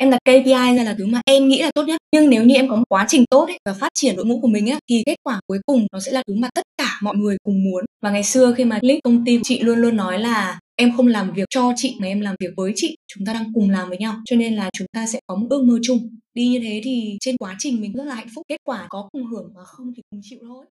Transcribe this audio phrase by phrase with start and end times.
[0.00, 2.00] em đặt KPI ra là thứ mà em nghĩ là tốt nhất.
[2.12, 4.40] Nhưng nếu như em có một quá trình tốt ấy, và phát triển đội ngũ
[4.40, 6.98] của mình ấy, thì kết quả cuối cùng nó sẽ là thứ mà tất cả
[7.02, 7.84] mọi người cùng muốn.
[8.02, 11.06] Và ngày xưa khi mà link công ty chị luôn luôn nói là em không
[11.06, 12.96] làm việc cho chị mà em làm việc với chị.
[13.14, 14.14] Chúng ta đang cùng làm với nhau.
[14.24, 15.98] Cho nên là chúng ta sẽ có một ước mơ chung.
[16.34, 18.42] Đi như thế thì trên quá trình mình rất là hạnh phúc.
[18.48, 20.64] Kết quả có cùng hưởng và không thì cùng chịu thôi.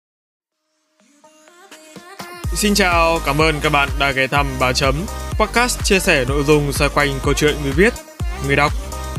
[2.56, 4.94] Xin chào, cảm ơn các bạn đã ghé thăm bà Chấm.
[5.40, 7.92] Podcast chia sẻ nội dung xoay quanh câu chuyện người viết,
[8.46, 8.72] người đọc,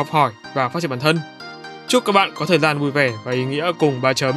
[0.00, 1.18] học hỏi và phát triển bản thân.
[1.88, 4.34] Chúc các bạn có thời gian vui vẻ và ý nghĩa cùng ba chấm.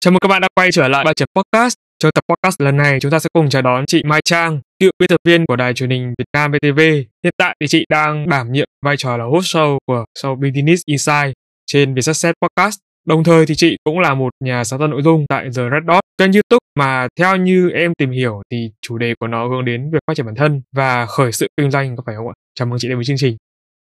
[0.00, 1.74] Chào mừng các bạn đã quay trở lại ba chấm podcast.
[1.98, 4.90] Trong tập podcast lần này, chúng ta sẽ cùng chào đón chị Mai Trang, cựu
[4.98, 6.80] biên tập viên của đài truyền hình Việt Nam VTV.
[7.24, 10.82] Hiện tại thì chị đang đảm nhiệm vai trò là host show của show Business
[10.86, 11.34] Insight
[11.66, 12.78] trên Vietsuccess Podcast.
[13.06, 15.82] Đồng thời thì chị cũng là một nhà sáng tạo nội dung tại The Red
[15.88, 19.64] Dot, kênh YouTube mà theo như em tìm hiểu thì chủ đề của nó hướng
[19.64, 22.34] đến việc phát triển bản thân và khởi sự kinh doanh có phải không ạ?
[22.54, 23.36] Chào mừng chị đến với chương trình.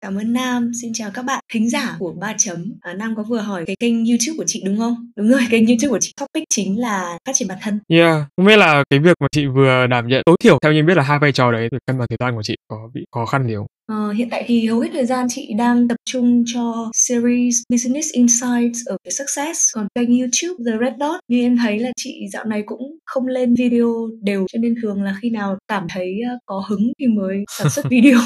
[0.01, 2.73] Cảm ơn Nam, xin chào các bạn thính giả của Ba Chấm.
[2.81, 5.11] À, Nam có vừa hỏi cái kênh YouTube của chị đúng không?
[5.17, 7.79] Đúng rồi, kênh YouTube của chị topic chính là phát triển bản thân.
[7.89, 10.85] Yeah, không biết là cái việc mà chị vừa đảm nhận tối thiểu theo như
[10.85, 13.01] biết là hai vai trò đấy thì cân bằng thời gian của chị có bị
[13.15, 13.67] khó khăn gì không?
[13.89, 18.13] Ờ, hiện tại thì hầu hết thời gian chị đang tập trung cho series Business
[18.13, 22.21] Insights ở cái Success còn kênh YouTube The Red Dot như em thấy là chị
[22.33, 26.21] dạo này cũng không lên video đều cho nên thường là khi nào cảm thấy
[26.47, 28.19] có hứng thì mới sản xuất video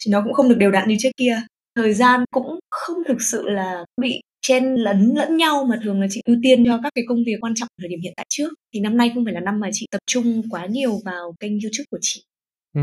[0.00, 1.42] chứ nó cũng không được đều đặn như trước kia
[1.76, 6.06] thời gian cũng không thực sự là bị chen lấn lẫn nhau mà thường là
[6.10, 8.48] chị ưu tiên cho các cái công việc quan trọng thời điểm hiện tại trước
[8.74, 11.52] thì năm nay không phải là năm mà chị tập trung quá nhiều vào kênh
[11.52, 12.22] YouTube của chị.
[12.74, 12.80] Ừ.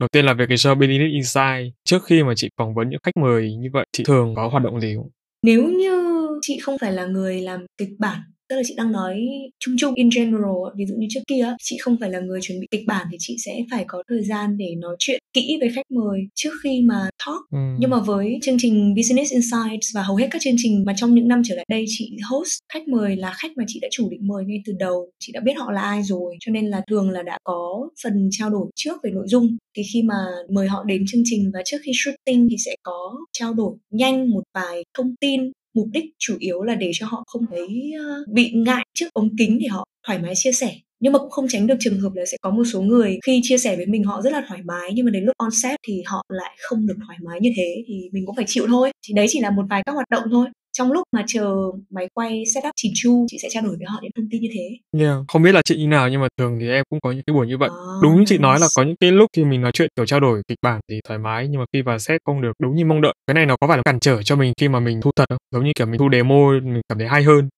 [0.00, 1.74] Đầu tiên là về cái show Business Insight.
[1.84, 4.62] Trước khi mà chị phỏng vấn những khách mời như vậy, chị thường có hoạt
[4.62, 5.08] động gì không?
[5.42, 9.26] Nếu như chị không phải là người làm kịch bản tức là chị đang nói
[9.60, 12.60] chung chung in general ví dụ như trước kia chị không phải là người chuẩn
[12.60, 15.68] bị kịch bản thì chị sẽ phải có thời gian để nói chuyện kỹ với
[15.74, 17.50] khách mời trước khi mà talk.
[17.50, 17.58] Ừ.
[17.78, 21.14] nhưng mà với chương trình business insights và hầu hết các chương trình mà trong
[21.14, 24.10] những năm trở lại đây chị host khách mời là khách mà chị đã chủ
[24.10, 25.10] định mời ngay từ đầu.
[25.18, 28.28] Chị đã biết họ là ai rồi cho nên là thường là đã có phần
[28.32, 29.56] trao đổi trước về nội dung.
[29.76, 30.14] Thì khi mà
[30.50, 34.30] mời họ đến chương trình và trước khi shooting thì sẽ có trao đổi nhanh
[34.30, 38.24] một vài thông tin mục đích chủ yếu là để cho họ không thấy ờ,
[38.32, 40.74] bị ngại trước ống kính để họ thoải mái chia sẻ.
[41.00, 43.40] Nhưng mà cũng không tránh được trường hợp là sẽ có một số người khi
[43.42, 45.80] chia sẻ với mình họ rất là thoải mái, nhưng mà đến lúc on set
[45.86, 48.90] thì họ lại không được thoải mái như thế thì mình cũng phải chịu thôi.
[49.08, 50.46] Thì đấy chỉ là một vài các hoạt động thôi
[50.78, 51.54] trong lúc mà chờ
[51.90, 54.48] máy quay setup chỉn chu chị sẽ trao đổi với họ những thông tin như
[54.54, 54.70] thế
[55.00, 55.16] yeah.
[55.28, 57.34] không biết là chị như nào nhưng mà thường thì em cũng có những cái
[57.34, 58.24] buổi như vậy à, đúng nice.
[58.26, 60.58] chị nói là có những cái lúc khi mình nói chuyện kiểu trao đổi kịch
[60.62, 63.14] bản thì thoải mái nhưng mà khi vào set không được đúng như mong đợi
[63.26, 65.24] cái này nó có phải là cản trở cho mình khi mà mình thu thật
[65.28, 67.48] không giống như kiểu mình thu demo mình cảm thấy hay hơn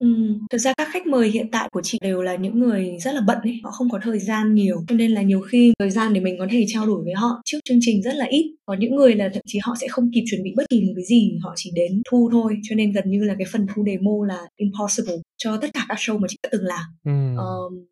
[0.00, 3.14] Ừm, thực ra các khách mời hiện tại của chị đều là những người rất
[3.14, 5.90] là bận ấy, họ không có thời gian nhiều, cho nên là nhiều khi thời
[5.90, 8.54] gian để mình có thể trao đổi với họ trước chương trình rất là ít.
[8.66, 10.92] Có những người là thậm chí họ sẽ không kịp chuẩn bị bất kỳ một
[10.96, 13.84] cái gì, họ chỉ đến thu thôi, cho nên gần như là cái phần thu
[13.86, 16.84] demo là impossible cho tất cả các show mà chị đã từng làm.
[17.04, 17.36] Ừm.
[17.36, 17.44] Ờ,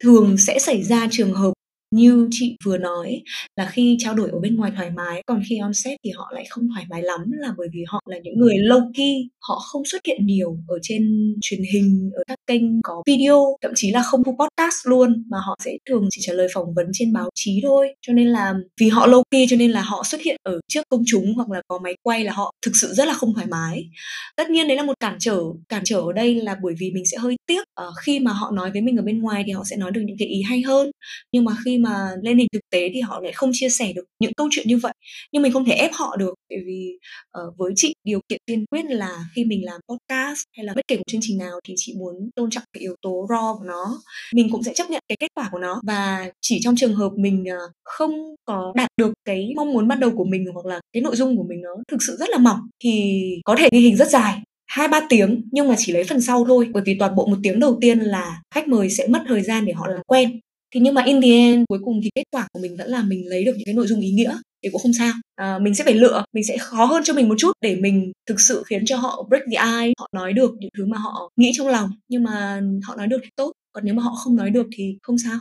[0.05, 1.53] thường sẽ xảy ra trường hợp
[1.95, 3.23] như chị vừa nói
[3.57, 6.31] là khi trao đổi ở bên ngoài thoải mái còn khi on set thì họ
[6.35, 9.59] lại không thoải mái lắm là bởi vì họ là những người low key họ
[9.59, 13.91] không xuất hiện nhiều ở trên truyền hình ở các kênh có video thậm chí
[13.91, 17.13] là không thu podcast luôn mà họ sẽ thường chỉ trả lời phỏng vấn trên
[17.13, 17.89] báo chí thôi.
[18.07, 20.83] Cho nên là vì họ low key cho nên là họ xuất hiện ở trước
[20.89, 23.47] công chúng hoặc là có máy quay là họ thực sự rất là không thoải
[23.47, 23.89] mái.
[24.37, 27.07] Tất nhiên đấy là một cản trở cản trở ở đây là bởi vì mình
[27.07, 29.65] sẽ hơi tiếc uh, khi mà họ nói với mình ở bên ngoài thì họ
[29.71, 30.91] sẽ nói được những cái ý hay hơn.
[31.33, 33.93] Nhưng mà khi mà mà lên hình thực tế thì họ lại không chia sẻ
[33.93, 34.93] được những câu chuyện như vậy.
[35.33, 36.99] Nhưng mình không thể ép họ được bởi vì
[37.39, 40.89] uh, với chị điều kiện tiên quyết là khi mình làm podcast hay là bất
[40.89, 43.65] kể một chương trình nào thì chị muốn tôn trọng cái yếu tố raw của
[43.65, 44.03] nó.
[44.35, 47.11] Mình cũng sẽ chấp nhận cái kết quả của nó và chỉ trong trường hợp
[47.17, 50.81] mình uh, không có đạt được cái mong muốn ban đầu của mình hoặc là
[50.93, 53.81] cái nội dung của mình nó thực sự rất là mỏng thì có thể ghi
[53.81, 54.41] hình rất dài
[54.75, 56.69] hai ba tiếng nhưng mà chỉ lấy phần sau thôi.
[56.73, 59.65] Bởi vì toàn bộ một tiếng đầu tiên là khách mời sẽ mất thời gian
[59.65, 60.41] để họ làm quen
[60.75, 63.03] thì nhưng mà in the end cuối cùng thì kết quả của mình vẫn là
[63.03, 65.13] mình lấy được những cái nội dung ý nghĩa thì cũng không sao.
[65.35, 68.13] À, mình sẽ phải lựa mình sẽ khó hơn cho mình một chút để mình
[68.29, 71.31] thực sự khiến cho họ break the ice họ nói được những thứ mà họ
[71.37, 74.37] nghĩ trong lòng nhưng mà họ nói được thì tốt còn nếu mà họ không
[74.37, 75.39] nói được thì không sao.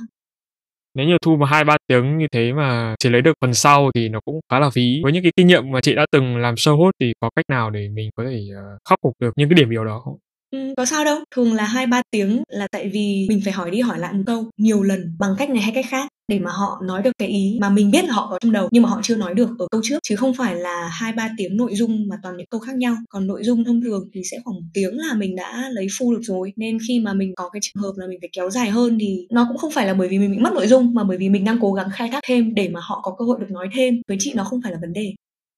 [0.96, 3.92] Nếu như thu mà hai ba tiếng như thế mà chỉ lấy được phần sau
[3.96, 5.00] thì nó cũng khá là phí.
[5.04, 7.46] Với những cái kinh nghiệm mà chị đã từng làm show host thì có cách
[7.50, 10.18] nào để mình có thể uh, khắc phục được những cái điểm yếu đó không?
[10.54, 13.72] Ừ, có sao đâu thường là hai ba tiếng là tại vì mình phải hỏi
[13.72, 16.52] đi hỏi lại một câu nhiều lần bằng cách này hay cách khác để mà
[16.52, 18.90] họ nói được cái ý mà mình biết là họ có trong đầu nhưng mà
[18.90, 20.00] họ chưa nói được ở câu trước.
[20.04, 22.96] Chứ không phải là hai ba tiếng nội dung mà toàn những câu khác nhau.
[23.10, 26.14] Còn nội dung thông thường thì sẽ khoảng một tiếng là mình đã lấy full
[26.14, 26.54] được rồi.
[26.56, 29.28] Nên khi mà mình có cái trường hợp là mình phải kéo dài hơn thì
[29.32, 31.30] nó cũng không phải là bởi vì mình bị mất nội dung mà bởi vì
[31.30, 33.70] mình đang cố gắng khai thác thêm để mà họ có cơ hội được nói
[33.76, 34.02] thêm.
[34.08, 35.14] Với chị nó không phải là vấn đề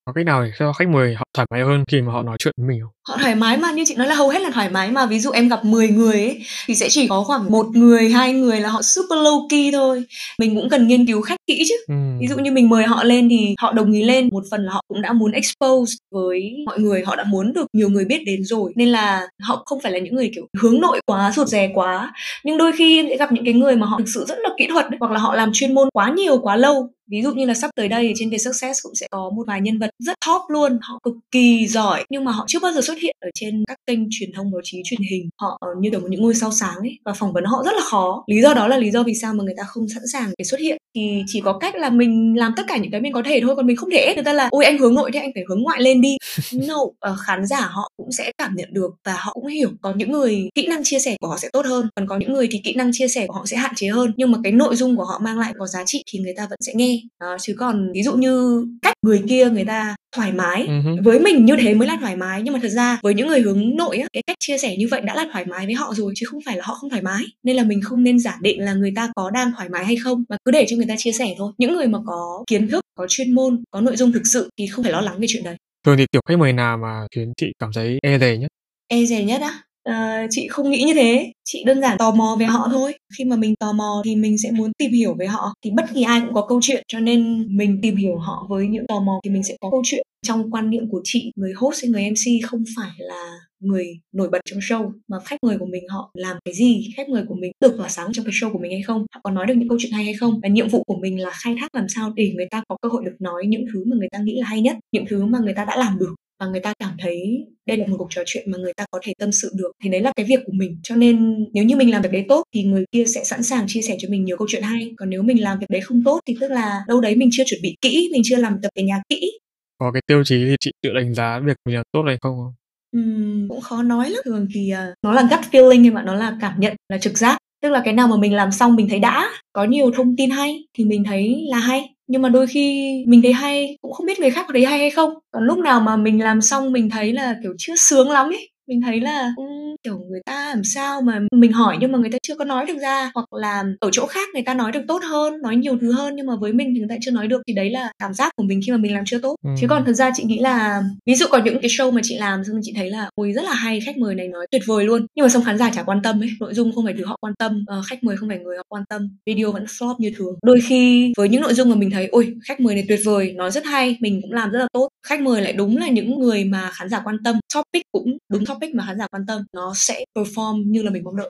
[0.08, 2.38] có cách nào để cho khách mời họ thoải mái hơn khi mà họ nói
[2.40, 2.92] chuyện với mình không?
[3.08, 5.20] Họ thoải mái mà như chị nói là hầu hết là thoải mái mà ví
[5.20, 8.60] dụ em gặp 10 người ấy thì sẽ chỉ có khoảng một người, hai người
[8.60, 10.04] là họ super low key thôi.
[10.40, 11.76] Mình cũng cần nghiên cứu khách kỹ chứ.
[11.88, 11.96] Ừ.
[12.20, 14.74] Ví dụ như mình mời họ lên thì họ đồng ý lên, một phần là
[14.74, 18.20] họ cũng đã muốn expose với mọi người, họ đã muốn được nhiều người biết
[18.26, 21.48] đến rồi nên là họ không phải là những người kiểu hướng nội quá, rụt
[21.48, 22.14] rè quá.
[22.44, 24.50] Nhưng đôi khi em sẽ gặp những cái người mà họ thực sự rất là
[24.58, 27.34] kỹ thuật ấy, hoặc là họ làm chuyên môn quá nhiều quá lâu ví dụ
[27.34, 29.90] như là sắp tới đây trên cái success cũng sẽ có một vài nhân vật
[30.00, 33.16] rất top luôn họ cực kỳ giỏi nhưng mà họ chưa bao giờ xuất hiện
[33.20, 35.30] ở trên các kênh truyền thông báo chí truyền hình.
[35.42, 37.82] Họ như kiểu một những ngôi sao sáng ấy và phỏng vấn họ rất là
[37.84, 38.24] khó.
[38.28, 40.46] Lý do đó là lý do vì sao mà người ta không sẵn sàng để
[40.46, 40.78] xuất hiện.
[40.96, 43.56] Thì chỉ có cách là mình làm tất cả những cái mình có thể thôi
[43.56, 43.98] còn mình không thể.
[43.98, 46.18] Ép người ta là ôi anh hướng nội thế anh phải hướng ngoại lên đi.
[46.68, 49.70] No uh, khán giả họ cũng sẽ cảm nhận được và họ cũng hiểu.
[49.82, 52.34] Có những người kỹ năng chia sẻ của họ sẽ tốt hơn còn có những
[52.34, 54.14] người thì kỹ năng chia sẻ của họ sẽ hạn chế hơn.
[54.18, 56.48] Nhưng mà cái nội dung của họ mang lại có giá trị thì người ta
[56.50, 60.32] vẫn sẽ nghe đó, chứ còn ví dụ như cách người kia người ta thoải
[60.32, 61.04] mái uh-huh.
[61.04, 62.42] với mình như thế mới là thoải mái.
[62.42, 64.88] Nhưng mà thật ra với những người hướng nội á cái cách chia sẻ như
[64.92, 67.02] vậy đã là thoải mái với họ rồi chứ không phải là họ không thoải
[67.02, 67.24] mái.
[67.44, 69.96] Nên là mình không nên giả định là người ta có đang thoải mái hay
[69.96, 71.52] không mà cứ để cho người ta chia sẻ thôi.
[71.58, 74.68] Những người mà có kiến thức có chuyên môn có nội dung thực sự thì
[74.68, 75.56] không phải lo lắng về chuyện đấy.
[75.86, 78.48] Thường thì kiểu khách mời nào mà khiến chị cảm thấy e dè nhất?
[78.88, 79.94] E dè nhất á Ờ,
[80.30, 81.32] chị không nghĩ như thế.
[81.44, 82.94] Chị đơn giản tò mò về họ thôi.
[83.18, 85.86] Khi mà mình tò mò thì mình sẽ muốn tìm hiểu về họ thì bất
[85.96, 86.84] kỳ ai cũng có câu chuyện.
[86.88, 89.82] Cho nên mình tìm hiểu họ với những tò mò thì mình sẽ có câu
[89.86, 90.04] chuyện.
[90.28, 93.86] Trong quan niệm của chị, người host hay người mc không phải là người
[94.16, 97.24] nổi bật trong show, mà khách mời của mình họ làm cái gì, khách mời
[97.28, 99.46] của mình được tỏa sáng trong cái show của mình hay không, họ có nói
[99.46, 100.40] được những câu chuyện hay hay không.
[100.44, 102.90] Và nhiệm vụ của mình là khai thác làm sao để người ta có cơ
[102.90, 105.40] hội được nói những thứ mà người ta nghĩ là hay nhất, những thứ mà
[105.44, 108.22] người ta đã làm được và người ta cảm thấy đây là một cuộc trò
[108.26, 109.72] chuyện mà người ta có thể tâm sự được.
[109.84, 110.80] Thì đấy là cái việc của mình.
[110.84, 113.66] Cho nên nếu như mình làm việc đấy tốt thì người kia sẽ sẵn sàng
[113.68, 114.94] chia sẻ cho mình nhiều câu chuyện hay.
[114.98, 117.44] Còn nếu mình làm việc đấy không tốt thì tức là đâu đấy mình chưa
[117.46, 119.32] chuẩn bị kỹ mình chưa làm tập cái nhà kỹ.
[119.78, 122.54] Có cái tiêu chí thì chị tự đánh giá việc mình làm tốt hay không
[122.98, 124.22] Uhm, cũng khó nói lắm.
[124.26, 127.18] Thường thì uh, nó là gut feeling nhưng mà nó là cảm nhận là trực
[127.18, 127.38] giác.
[127.62, 130.30] Tức là cái nào mà mình làm xong mình thấy đã có nhiều thông tin
[130.30, 134.06] hay thì mình thấy là hay nhưng mà đôi khi mình thấy hay, cũng không
[134.06, 135.10] biết người khác có thấy hay hay không.
[135.32, 138.50] Còn lúc nào mà mình làm xong mình thấy là kiểu chưa sướng lắm ấy
[138.68, 142.10] mình thấy là um, kiểu người ta làm sao mà mình hỏi nhưng mà người
[142.10, 144.82] ta chưa có nói được ra hoặc là ở chỗ khác người ta nói được
[144.88, 147.28] tốt hơn nói nhiều thứ hơn nhưng mà với mình thì người ta chưa nói
[147.28, 149.36] được thì đấy là cảm giác của mình khi mà mình làm chưa tốt.
[149.44, 149.50] Ừ.
[149.62, 152.18] chứ còn thực ra chị nghĩ là ví dụ có những cái show mà chị
[152.18, 154.86] làm xong chị thấy là ôi rất là hay khách mời này nói tuyệt vời
[154.86, 155.06] luôn.
[155.16, 157.18] Nhưng mà xong khán giả chả quan tâm ấy nội dung không phải thứ họ
[157.22, 160.12] quan tâm uh, khách mời không phải người họ quan tâm video vẫn flop như
[160.18, 160.36] thường.
[160.44, 163.34] Đôi khi với những nội dung mà mình thấy ôi khách mời này tuyệt vời
[163.34, 164.90] nói rất hay mình cũng làm rất là tốt.
[165.08, 168.46] Khách mời lại đúng là những người mà khán giả quan tâm topic cũng đúng
[168.46, 171.30] topic mà khán giả quan tâm, nó sẽ perform như là mình mong đợi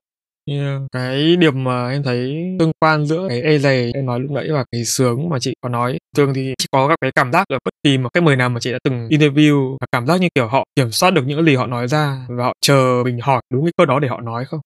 [0.51, 0.81] Yeah.
[0.92, 4.48] Cái điểm mà em thấy tương quan giữa cái ê dày em nói lúc nãy
[4.51, 7.47] và cái sướng mà chị có nói thường thì chị có các cái cảm giác
[7.47, 10.21] ở bất kỳ một cái mời nào mà chị đã từng interview và cảm giác
[10.21, 13.19] như kiểu họ kiểm soát được những gì họ nói ra và họ chờ mình
[13.21, 14.59] hỏi đúng cái câu đó để họ nói không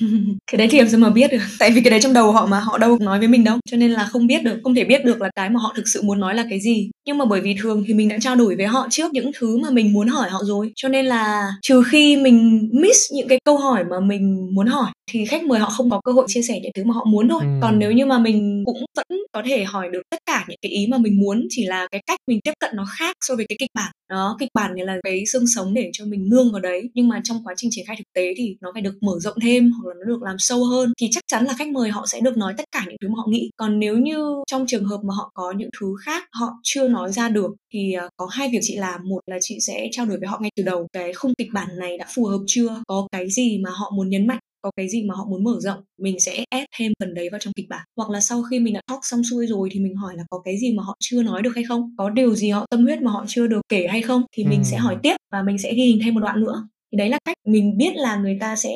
[0.50, 1.38] cái đấy thì làm sao mà biết được.
[1.58, 3.58] Tại vì cái đấy trong đầu họ mà họ đâu nói với mình đâu.
[3.70, 5.88] Cho nên là không biết được không thể biết được là cái mà họ thực
[5.88, 6.90] sự muốn nói là cái gì.
[7.06, 9.58] Nhưng mà bởi vì thường thì mình đã trao đổi với họ trước những thứ
[9.58, 10.72] mà mình muốn hỏi họ rồi.
[10.76, 14.92] Cho nên là trừ khi mình miss những cái câu hỏi mà mình muốn hỏi
[15.10, 17.28] thì khách mời họ không có cơ hội chia sẻ những thứ mà họ muốn
[17.28, 17.40] thôi.
[17.42, 17.48] Ừ.
[17.62, 20.72] còn nếu như mà mình cũng vẫn có thể hỏi được tất cả những cái
[20.72, 23.46] ý mà mình muốn chỉ là cái cách mình tiếp cận nó khác so với
[23.48, 23.92] cái kịch bản.
[24.10, 26.90] Đó kịch bản này là cái xương sống để cho mình nương vào đấy.
[26.94, 29.36] Nhưng mà trong quá trình triển khai thực tế thì nó phải được mở rộng
[29.42, 32.06] thêm hoặc là nó được làm sâu hơn thì chắc chắn là khách mời họ
[32.06, 33.50] sẽ được nói tất cả những thứ mà họ nghĩ.
[33.56, 37.12] Còn nếu như trong trường hợp mà họ có những thứ khác họ chưa nói
[37.12, 39.00] ra được thì à, có hai việc chị làm.
[39.08, 41.68] Một là chị sẽ trao đổi với họ ngay từ đầu cái khung kịch bản
[41.78, 44.88] này đã phù hợp chưa có cái gì mà họ muốn nhấn mạnh có cái
[44.88, 47.68] gì mà họ muốn mở rộng mình sẽ ép thêm phần đấy vào trong kịch
[47.68, 47.86] bản.
[47.96, 50.40] Hoặc là sau khi mình đã talk xong xuôi rồi thì mình hỏi là có
[50.44, 53.02] cái gì mà họ chưa nói được hay không có điều gì họ tâm huyết
[53.02, 55.74] mà họ chưa được kể hay không thì mình sẽ hỏi tiếp và mình sẽ
[55.74, 58.56] ghi hình thêm một đoạn nữa thì đấy là cách mình biết là người ta
[58.56, 58.70] sẽ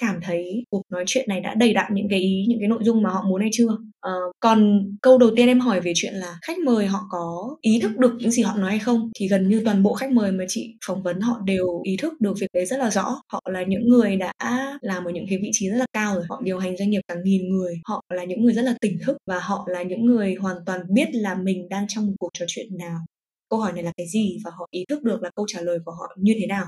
[0.00, 2.78] cảm thấy cuộc nói chuyện này đã đầy đặn những cái ý những cái nội
[2.82, 3.68] dung mà họ muốn hay chưa.
[4.00, 7.80] Ờ, còn câu đầu tiên em hỏi về chuyện là khách mời họ có ý
[7.82, 9.10] thức được những gì họ nói hay không?
[9.14, 12.20] Thì gần như toàn bộ khách mời mà chị phỏng vấn họ đều ý thức
[12.20, 13.22] được việc đấy rất là rõ.
[13.32, 14.32] Họ là những người đã
[14.80, 16.24] làm ở những cái vị trí rất là cao rồi.
[16.28, 17.74] Họ điều hành doanh nghiệp cả nghìn người.
[17.84, 20.80] Họ là những người rất là tỉnh thức và họ là những người hoàn toàn
[20.90, 22.98] biết là mình đang trong một cuộc trò chuyện nào.
[23.50, 25.78] Câu hỏi này là cái gì và họ ý thức được là câu trả lời
[25.84, 26.64] của họ như thế nào?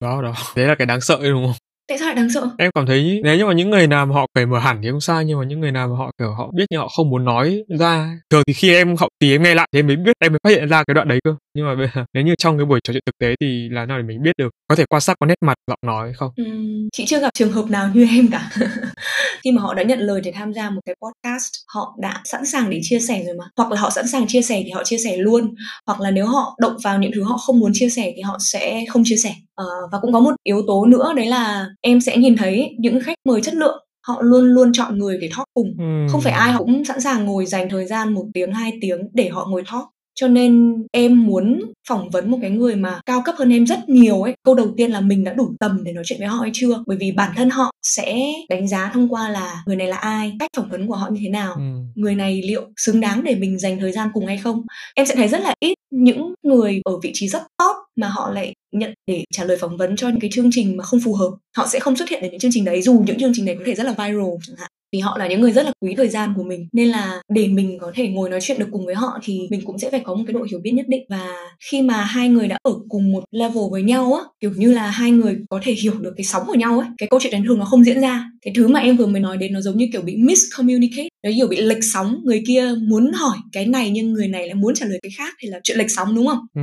[0.00, 0.34] Đó đó.
[0.56, 1.67] Đấy là cái đáng sợ đúng không?
[1.88, 2.50] Tại sao lại đáng sợ?
[2.58, 4.88] Em cảm thấy nếu như mà những người nào mà họ cởi mở hẳn thì
[4.90, 7.10] không sao nhưng mà những người nào mà họ kiểu họ biết nhưng họ không
[7.10, 9.96] muốn nói ra thường thì khi em học thì em nghe lại thì em mới
[9.96, 11.34] biết em mới phát hiện ra cái đoạn đấy cơ.
[11.54, 13.86] Nhưng mà bây giờ nếu như trong cái buổi trò chuyện thực tế thì là
[13.86, 14.48] nào để mình biết được?
[14.68, 16.30] Có thể quan sát qua nét mặt giọng nói không?
[16.42, 18.50] Uhm, chị chưa gặp trường hợp nào như em cả.
[19.44, 22.44] Khi mà họ đã nhận lời để tham gia một cái podcast họ đã sẵn
[22.44, 23.44] sàng để chia sẻ rồi mà.
[23.56, 25.54] Hoặc là họ sẵn sàng chia sẻ thì họ chia sẻ luôn.
[25.86, 28.36] Hoặc là nếu họ động vào những thứ họ không muốn chia sẻ thì họ
[28.40, 29.34] sẽ không chia sẻ.
[29.62, 33.00] Uh, và cũng có một yếu tố nữa đấy là em sẽ nhìn thấy những
[33.00, 35.74] khách mời chất lượng họ luôn luôn chọn người để talk cùng.
[35.78, 36.06] Ừ.
[36.12, 39.00] không phải ai họ cũng sẵn sàng ngồi dành thời gian một tiếng hai tiếng
[39.12, 39.84] để họ ngồi talk.
[40.20, 43.88] Cho nên em muốn phỏng vấn một cái người mà cao cấp hơn em rất
[43.88, 44.34] nhiều ấy.
[44.44, 46.82] Câu đầu tiên là mình đã đủ tầm để nói chuyện với họ hay chưa?
[46.86, 48.18] Bởi vì bản thân họ sẽ
[48.48, 51.20] đánh giá thông qua là người này là ai cách phỏng vấn của họ như
[51.22, 51.54] thế nào.
[51.56, 51.62] Ừ.
[51.94, 54.62] người này liệu xứng đáng để mình dành thời gian cùng hay không?
[54.94, 58.30] Em sẽ thấy rất là ít những người ở vị trí rất top mà họ
[58.32, 61.14] lại nhận để trả lời phỏng vấn cho những cái chương trình mà không phù
[61.14, 63.46] hợp, họ sẽ không xuất hiện ở những chương trình đấy, dù những chương trình
[63.46, 64.70] đấy có thể rất là viral chẳng hạn.
[64.92, 67.48] Vì họ là những người rất là quý thời gian của mình, nên là để
[67.48, 70.00] mình có thể ngồi nói chuyện được cùng với họ thì mình cũng sẽ phải
[70.00, 71.04] có một cái độ hiểu biết nhất định.
[71.08, 71.28] Và
[71.70, 74.86] khi mà hai người đã ở cùng một level với nhau á, kiểu như là
[74.90, 77.44] hai người có thể hiểu được cái sóng của nhau ấy, cái câu chuyện đánh
[77.48, 78.24] thường nó không diễn ra.
[78.42, 81.30] Cái thứ mà em vừa mới nói đến nó giống như kiểu bị miscommunicate nó
[81.30, 84.74] hiểu bị lệch sóng người kia muốn hỏi cái này nhưng người này lại muốn
[84.74, 86.62] trả lời cái khác thì là chuyện lệch sóng đúng không ừ.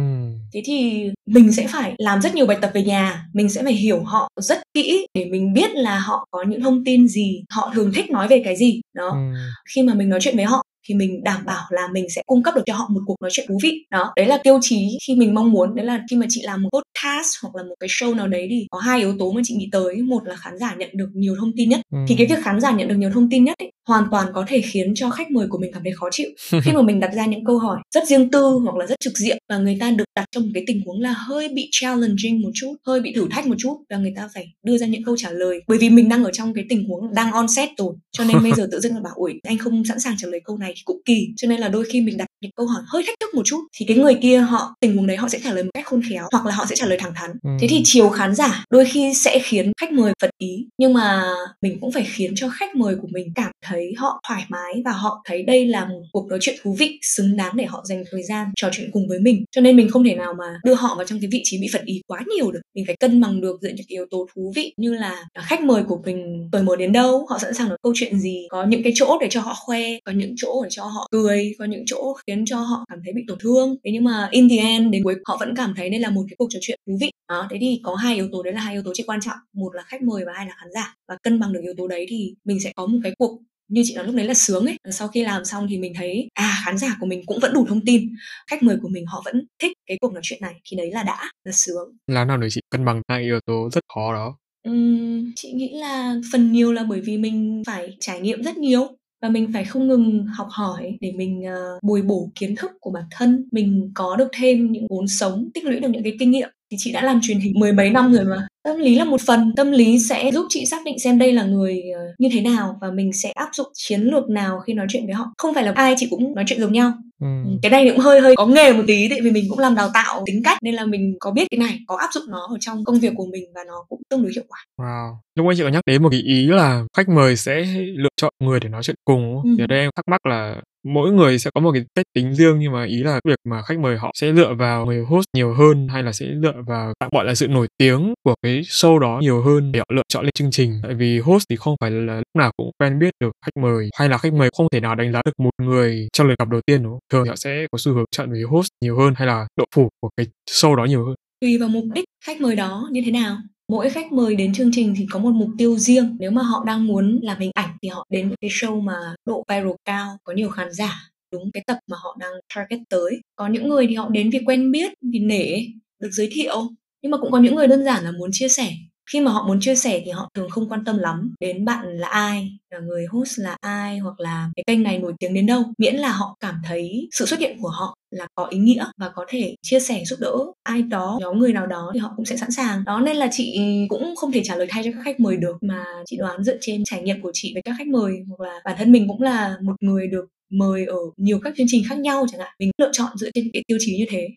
[0.54, 3.74] thế thì mình sẽ phải làm rất nhiều bài tập về nhà mình sẽ phải
[3.74, 7.72] hiểu họ rất kỹ để mình biết là họ có những thông tin gì họ
[7.76, 9.40] thường thích nói về cái gì đó ừ.
[9.76, 12.44] khi mà mình nói chuyện với họ thì mình đảm bảo là mình sẽ cung
[12.44, 13.86] cấp được cho họ một cuộc nói chuyện thú vị.
[13.92, 15.76] Đó đấy là tiêu chí khi mình mong muốn.
[15.76, 18.48] Đấy là khi mà chị làm một podcast hoặc là một cái show nào đấy
[18.50, 19.96] thì có hai yếu tố mà chị nghĩ tới.
[19.96, 21.82] Một là khán giả nhận được nhiều thông tin nhất.
[21.92, 21.98] Ừ.
[22.08, 24.46] thì cái việc khán giả nhận được nhiều thông tin nhất ấy, hoàn toàn có
[24.48, 26.30] thể khiến cho khách mời của mình cảm thấy khó chịu.
[26.64, 29.18] Khi mà mình đặt ra những câu hỏi rất riêng tư hoặc là rất trực
[29.18, 32.42] diện và người ta được đặt trong một cái tình huống là hơi bị challenging
[32.42, 35.04] một chút hơi bị thử thách một chút và người ta phải đưa ra những
[35.04, 35.62] câu trả lời.
[35.68, 38.44] Bởi vì mình đang ở trong cái tình huống đang on set rồi cho nên
[38.44, 40.74] bây giờ tự dưng là bảo ủi anh không sẵn sàng trả lời câu này
[40.86, 43.34] cũng kỳ cho nên là đôi khi mình đặt những câu hỏi hơi thách thức
[43.34, 45.70] một chút thì cái người kia họ tình huống đấy họ sẽ trả lời một
[45.74, 47.32] cách khôn khéo hoặc là họ sẽ trả lời thẳng thắn.
[47.44, 47.50] Ừ.
[47.60, 51.24] thế thì chiều khán giả đôi khi sẽ khiến khách mời phật ý nhưng mà
[51.62, 54.92] mình cũng phải khiến cho khách mời của mình cảm thấy họ thoải mái và
[54.92, 58.04] họ thấy đây là một cuộc nói chuyện thú vị xứng đáng để họ dành
[58.12, 59.46] thời gian trò chuyện cùng với mình.
[59.52, 61.68] Cho nên mình không thể nào mà đưa họ vào trong cái vị trí bị
[61.74, 62.62] phật ý quá nhiều được.
[62.76, 65.84] Mình phải cân bằng được giữa những yếu tố thú vị như là khách mời
[65.84, 68.84] của mình cởi mở đến đâu họ sẵn sàng nói câu chuyện gì có những
[68.84, 71.84] cái chỗ để cho họ khoe có những chỗ để cho họ cười có những
[71.86, 73.76] chỗ khiến cho họ cảm thấy bị tổn thương.
[73.84, 76.22] Thế nhưng mà in the end đến cuối họ vẫn cảm thấy đây là một
[76.30, 77.12] cái cuộc trò chuyện thú vị.
[77.30, 79.38] Đó thế thì có hai yếu tố đấy là hai yếu tố rất quan trọng.
[79.54, 80.96] Một là khách mời và hai là khán giả.
[81.08, 83.82] Và cân bằng được yếu tố đấy thì mình sẽ có một cái cuộc như
[83.86, 84.78] chị nói lúc đấy là sướng ấy.
[84.92, 87.66] Sau khi làm xong thì mình thấy à khán giả của mình cũng vẫn đủ
[87.70, 88.10] thông tin.
[88.48, 90.54] Khách mời của mình họ vẫn thích cái cuộc nói chuyện này.
[90.66, 91.98] Thì đấy là đã là sướng.
[92.08, 94.38] Làm nào để chị cân bằng hai yếu tố rất khó đó?
[94.70, 98.88] Uhm, chị nghĩ là phần nhiều là bởi vì mình phải trải nghiệm rất nhiều
[99.26, 102.92] và mình phải không ngừng học hỏi để mình uh, bồi bổ kiến thức của
[102.92, 103.48] bản thân.
[103.52, 106.50] Mình có được thêm những vốn sống tích lũy được những cái kinh nghiệm.
[106.72, 108.48] Thì chị đã làm truyền hình mười mấy năm rồi mà.
[108.64, 109.54] Tâm lý là một phần.
[109.56, 112.78] Tâm lý sẽ giúp chị xác định xem đây là người ờ, như thế nào
[112.82, 115.34] và mình sẽ áp dụng chiến lược nào khi nói chuyện với họ.
[115.38, 117.28] Không phải là ai chị cũng nói chuyện giống nhau ừ.
[117.62, 119.90] cái này cũng hơi hơi có nghề một tí tại vì mình cũng làm đào
[119.94, 122.58] tạo tính cách nên là mình có biết cái này có áp dụng nó ở
[122.60, 125.56] trong công việc của mình và nó cũng tương đối hiệu quả wow lúc nãy
[125.58, 128.70] chị có nhắc đến một cái ý là khách mời sẽ lựa chọn người để
[128.70, 129.50] nói chuyện cùng ừ.
[129.58, 132.36] thì ở đây em thắc mắc là mỗi người sẽ có một cái cách tính
[132.36, 135.26] riêng, nhưng mà ý là việc mà khách mời họ sẽ lựa vào người host
[135.34, 138.62] nhiều hơn, hay là sẽ lựa vào tạm gọi là sự nổi tiếng của cái
[138.62, 140.80] show đó nhiều hơn để họ lựa chọn lên chương trình.
[140.84, 143.90] Tại vì host thì không phải là lúc nào cũng quen biết được khách mời,
[143.98, 146.50] hay là khách mời không thể nào đánh giá được một người trong lần gặp
[146.50, 147.00] đầu tiên, đúng không?
[147.12, 149.90] Thường họ sẽ có xu hướng chọn người host nhiều hơn, hay là độ phủ
[150.02, 151.16] của cái show đó nhiều hơn.
[151.42, 154.70] Tùy vào mục đích khách mời đó như thế nào mỗi khách mời đến chương
[154.74, 156.18] trình thì có một mục tiêu riêng.
[156.20, 158.96] Nếu mà họ đang muốn làm hình ảnh thì họ đến cái show mà
[159.26, 163.22] độ viral cao, có nhiều khán giả, đúng cái tập mà họ đang target tới.
[163.36, 165.66] Có những người thì họ đến vì quen biết, vì nể,
[166.00, 166.56] được giới thiệu.
[167.02, 168.72] Nhưng mà cũng có những người đơn giản là muốn chia sẻ
[169.12, 171.98] khi mà họ muốn chia sẻ thì họ thường không quan tâm lắm đến bạn
[171.98, 175.46] là ai, là người host là ai hoặc là cái kênh này nổi tiếng đến
[175.46, 175.64] đâu.
[175.78, 179.10] Miễn là họ cảm thấy sự xuất hiện của họ là có ý nghĩa và
[179.10, 182.26] có thể chia sẻ giúp đỡ ai đó, nhóm người nào đó thì họ cũng
[182.26, 182.84] sẽ sẵn sàng.
[182.86, 183.60] Đó nên là chị
[183.90, 186.58] cũng không thể trả lời thay cho các khách mời được mà chị đoán dựa
[186.62, 189.22] trên trải nghiệm của chị với các khách mời hoặc là bản thân mình cũng
[189.22, 192.54] là một người được mời ở nhiều các chương trình khác nhau chẳng hạn.
[192.60, 194.28] Mình lựa chọn dựa trên cái tiêu chí như thế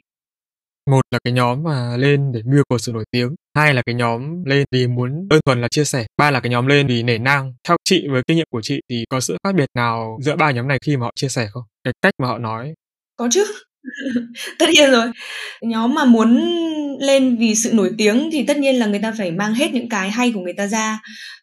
[0.89, 3.95] một là cái nhóm mà lên để mưu cầu sự nổi tiếng, hai là cái
[3.95, 7.03] nhóm lên vì muốn đơn thuần là chia sẻ, ba là cái nhóm lên vì
[7.03, 7.55] nể nang.
[7.69, 10.51] Theo chị với kinh nghiệm của chị thì có sự khác biệt nào giữa ba
[10.51, 11.63] nhóm này khi mà họ chia sẻ không?
[11.85, 12.75] Cái cách mà họ nói.
[13.17, 13.45] Có chứ
[14.59, 15.07] tất nhiên rồi.
[15.63, 16.41] Nhóm mà muốn
[17.01, 19.89] lên vì sự nổi tiếng thì tất nhiên là người ta phải mang hết những
[19.89, 21.01] cái hay của người ta ra.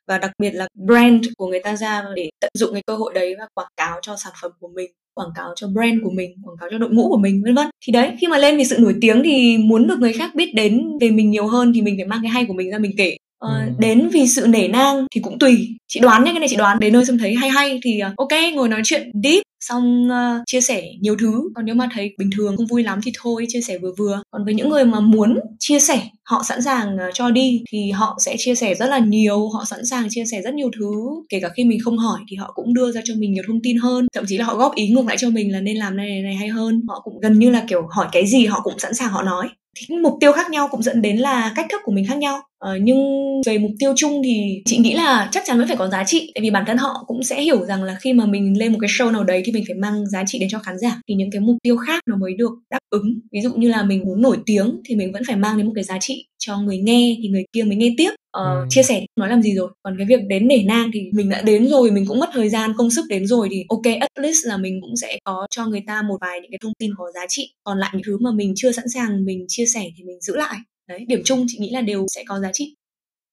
[0.07, 3.13] Và đặc biệt là brand của người ta ra để tận dụng cái cơ hội
[3.13, 6.31] đấy và quảng cáo cho sản phẩm của mình quảng cáo cho brand của mình
[6.43, 7.67] quảng cáo cho đội ngũ của mình vân vân.
[7.85, 10.53] Thì đấy khi mà lên vì sự nổi tiếng thì muốn được người khác biết
[10.55, 12.91] đến về mình nhiều hơn thì mình phải mang cái hay của mình ra mình
[12.97, 13.17] kể.
[13.39, 13.71] Ờ, ừ.
[13.79, 15.67] đến vì sự nể nang thì cũng tùy.
[15.87, 16.79] Chị đoán nhé cái này chị đoán.
[16.79, 20.43] Đến nơi xong thấy hay hay thì uh, ok ngồi nói chuyện deep xong uh,
[20.45, 21.50] chia sẻ nhiều thứ.
[21.55, 24.22] Còn nếu mà thấy bình thường không vui lắm thì thôi chia sẻ vừa vừa.
[24.31, 27.91] Còn với những người mà muốn chia sẻ họ sẵn sàng uh, cho đi thì
[27.91, 29.50] họ sẽ chia sẻ rất là nhiều.
[29.50, 30.91] Họ sẵn sàng chia sẻ rất nhiều thứ.
[31.29, 33.62] Kể cả khi mình không hỏi thì họ cũng đưa ra cho mình nhiều thông
[33.63, 34.07] tin hơn.
[34.13, 36.22] Thậm chí là họ góp ý ngược lại cho mình là nên làm này này,
[36.22, 36.81] này hay hơn.
[36.88, 39.48] Họ cũng gần như là kiểu hỏi cái gì họ cũng sẵn sàng họ nói.
[39.77, 42.41] Thì mục tiêu khác nhau cũng dẫn đến là cách thức của mình khác nhau
[42.65, 42.98] ờ, nhưng
[43.45, 46.31] về mục tiêu chung thì chị nghĩ là chắc chắn vẫn phải có giá trị
[46.36, 48.77] tại vì bản thân họ cũng sẽ hiểu rằng là khi mà mình lên một
[48.81, 51.01] cái show nào đấy thì mình phải mang giá trị đến cho khán giả.
[51.07, 53.19] Thì những cái mục tiêu khác nó mới được đáp ứng.
[53.31, 55.72] Ví dụ như là mình muốn nổi tiếng thì mình vẫn phải mang đến một
[55.75, 58.10] cái giá trị cho người nghe thì người kia mới nghe tiếp.
[58.10, 58.65] Uh, ừ.
[58.69, 59.72] chia sẻ nói làm gì rồi.
[59.84, 62.50] Còn cái việc đến nể nang thì mình đã đến rồi mình cũng mất thời
[62.50, 65.65] gian công sức đến rồi thì ok at least là mình cũng sẽ có cho
[65.65, 67.53] người ta một vài những cái thông tin có giá trị.
[67.63, 70.36] Còn lại những thứ mà mình chưa sẵn sàng mình chia sẻ thì mình giữ
[70.36, 72.75] lại đấy điểm chung chị nghĩ là đều sẽ có giá trị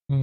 [0.08, 0.16] Ừ.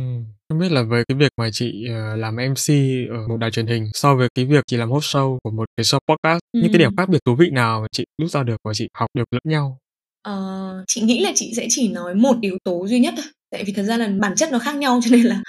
[0.49, 2.73] Không biết là với cái việc mà chị uh, làm MC
[3.09, 5.65] ở một đài truyền hình so với cái việc chị làm host show của một
[5.77, 6.59] cái show podcast, ừ.
[6.61, 8.87] những cái điểm khác biệt thú vị nào mà chị rút ra được và chị
[8.93, 9.77] học được lẫn nhau?
[10.21, 13.63] Ờ, chị nghĩ là chị sẽ chỉ nói một yếu tố duy nhất thôi tại
[13.63, 15.41] vì thật ra là bản chất nó khác nhau cho nên là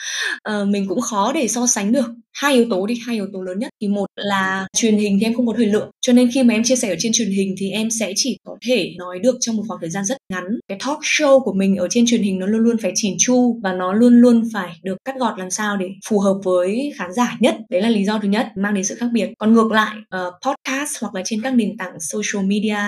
[0.48, 2.06] uh, mình cũng khó để so sánh được.
[2.32, 3.70] Hai yếu tố đi hai yếu tố lớn nhất.
[3.80, 5.90] Thì một là truyền hình thì em không có thời lượng.
[6.00, 8.38] Cho nên khi mà em chia sẻ ở trên truyền hình thì em sẽ chỉ
[8.44, 10.44] có thể nói được trong một khoảng thời gian rất ngắn.
[10.68, 13.60] Cái talk show của mình ở trên truyền hình nó luôn luôn phải chỉn chu
[13.62, 17.12] và nó luôn luôn phải được cắt gọt làm sao để phù hợp với khán
[17.12, 17.56] giả nhất.
[17.70, 19.28] Đấy là lý do thứ nhất mang đến sự khác biệt.
[19.38, 22.78] Còn ngược lại uh, podcast hoặc là trên các nền tảng social media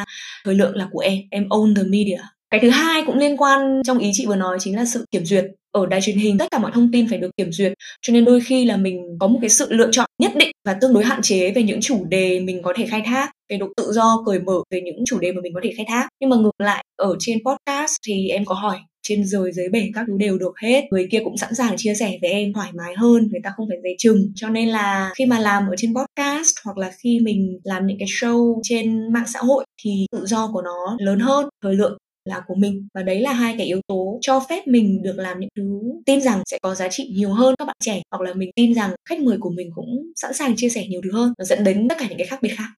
[0.45, 1.19] thời lượng là của em.
[1.31, 4.59] Em own the media cái thứ hai cũng liên quan trong ý chị vừa nói
[4.61, 5.45] chính là sự kiểm duyệt.
[5.71, 7.73] Ở đài truyền hình, tất cả mọi thông tin phải được kiểm duyệt,
[8.03, 10.75] cho nên đôi khi là mình có một cái sự lựa chọn nhất định và
[10.81, 13.67] tương đối hạn chế về những chủ đề mình có thể khai thác, về độ
[13.77, 16.09] tự do, cởi mở về những chủ đề mà mình có thể khai thác.
[16.21, 19.91] Nhưng mà ngược lại, ở trên podcast thì em có hỏi, trên rời dưới bể
[19.95, 20.85] các thứ đều được hết.
[20.91, 23.67] Người kia cũng sẵn sàng chia sẻ với em thoải mái hơn, người ta không
[23.69, 24.33] phải dè chừng.
[24.35, 27.99] Cho nên là khi mà làm ở trên podcast hoặc là khi mình làm những
[27.99, 31.99] cái show trên mạng xã hội thì tự do của nó lớn hơn, thời lượng
[32.25, 35.41] là của mình và đấy là hai cái yếu tố cho phép mình được làm
[35.41, 38.35] những thứ tin rằng sẽ có giá trị nhiều hơn các bạn trẻ, hoặc là
[38.35, 41.33] mình tin rằng khách mời của mình cũng sẵn sàng chia sẻ nhiều thứ hơn
[41.39, 42.69] nó dẫn đến tất cả những cái khác biệt khác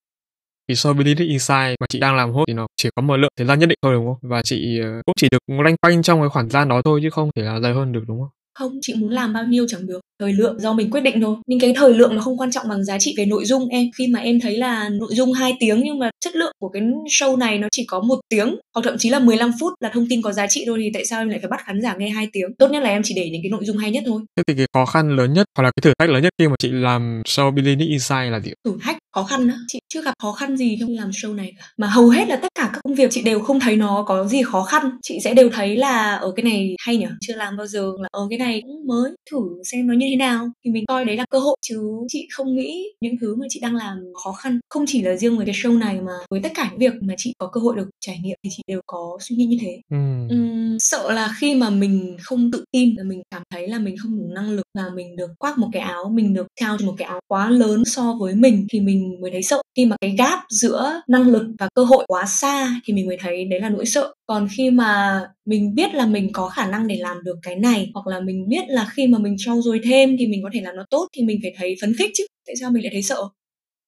[0.68, 3.16] thì so với Linux Insight mà chị đang làm hốt thì nó chỉ có một
[3.16, 4.30] lượng thời gian nhất định thôi, đúng không?
[4.30, 7.10] Và chị ờ, cũng chỉ được loanh quanh trong cái khoảng gian đó thôi chứ
[7.10, 8.30] không thể là dài hơn được, đúng không?
[8.54, 10.00] Không chị muốn làm bao nhiêu chẳng được.
[10.20, 11.36] Thời lượng do mình quyết định thôi.
[11.46, 13.86] Nhưng cái thời lượng nó không quan trọng bằng giá trị về nội dung em.
[13.98, 16.82] Khi mà em thấy là nội dung 2 tiếng nhưng mà chất lượng của cái
[17.06, 20.06] show này nó chỉ có một tiếng hoặc thậm chí là 15 phút là thông
[20.08, 22.08] tin có giá trị thôi thì tại sao em lại phải bắt khán giả nghe
[22.08, 22.48] 2 tiếng?
[22.58, 24.22] Tốt nhất là em chỉ để những cái nội dung hay nhất thôi.
[24.36, 26.48] Thế thì cái khó khăn lớn nhất hoặc là cái thử thách lớn nhất khi
[26.48, 30.02] mà chị làm show Billionaire Inside là gì thử thách khó khăn á chị chưa
[30.02, 31.64] gặp khó khăn gì trong làm show này cả.
[31.76, 34.24] Mà hầu hết là tất cả các công việc chị đều không thấy nó có
[34.24, 34.90] gì khó khăn.
[35.02, 37.06] Chị sẽ đều thấy là ở cái này hay nhỉ?
[37.20, 37.92] Chưa làm bao giờ.
[38.00, 40.48] Là ở cái này cũng mới thử xem nó như thế nào.
[40.64, 41.80] Thì mình coi đấy là cơ hội chứ.
[42.08, 44.60] Chị không nghĩ những thứ mà chị đang làm khó khăn.
[44.70, 47.14] Không chỉ là riêng với cái show này mà với tất cả những việc mà
[47.16, 49.80] chị có cơ hội được trải nghiệm thì chị đều có suy nghĩ như thế.
[49.90, 49.96] Ừ.
[50.34, 53.96] Uhm, sợ là khi mà mình không tự tin là mình cảm thấy là mình
[54.02, 56.94] không đủ năng lực và mình được khoác một cái áo, mình được trao một
[56.98, 59.62] cái áo quá lớn so với mình thì mình mới thấy sợ.
[59.76, 63.16] Khi mà cái gap giữa năng lực và cơ hội quá xa thì mình mới
[63.20, 64.14] thấy đấy là nỗi sợ.
[64.26, 67.90] Còn khi mà mình biết là mình có khả năng để làm được cái này
[67.94, 70.60] hoặc là mình biết là khi mà mình trau dồi thêm thì mình có thể
[70.60, 72.26] làm nó tốt thì mình phải thấy phấn khích chứ.
[72.46, 73.16] Tại sao mình lại thấy sợ?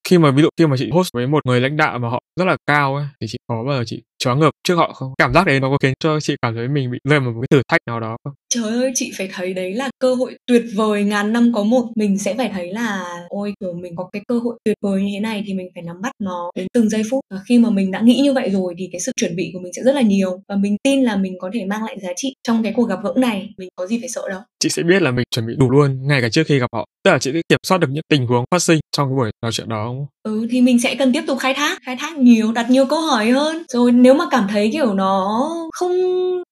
[0.07, 2.19] Khi mà ví dụ khi mà chị host với một người lãnh đạo mà họ
[2.39, 5.13] rất là cao ấy thì chị có bao giờ chị choáng ngợp trước họ không
[5.17, 7.41] cảm giác đấy nó có khiến cho chị cảm thấy mình bị rơi vào một
[7.41, 10.37] cái thử thách nào đó không Trời ơi, chị phải thấy đấy là cơ hội
[10.45, 11.85] tuyệt vời ngàn năm có một.
[11.95, 15.09] Mình sẽ phải thấy là ôi kiểu mình có cái cơ hội tuyệt vời như
[15.13, 17.19] thế này thì mình phải nắm bắt nó đến từng giây phút.
[17.31, 19.59] Và khi mà mình đã nghĩ như vậy rồi thì cái sự chuẩn bị của
[19.59, 22.09] mình sẽ rất là nhiều và mình tin là mình có thể mang lại giá
[22.15, 23.49] trị trong cái cuộc gặp gỡ này.
[23.57, 26.07] Mình có gì phải sợ đâu chị sẽ biết là mình chuẩn bị đủ luôn
[26.07, 28.27] ngay cả trước khi gặp họ tức là chị sẽ kiểm soát được những tình
[28.27, 30.05] huống phát sinh trong cái buổi trò chuyện đó không?
[30.23, 33.01] Ừ thì mình sẽ cần tiếp tục khai thác, khai thác nhiều, đặt nhiều câu
[33.01, 33.63] hỏi hơn.
[33.73, 35.91] Rồi nếu mà cảm thấy kiểu nó không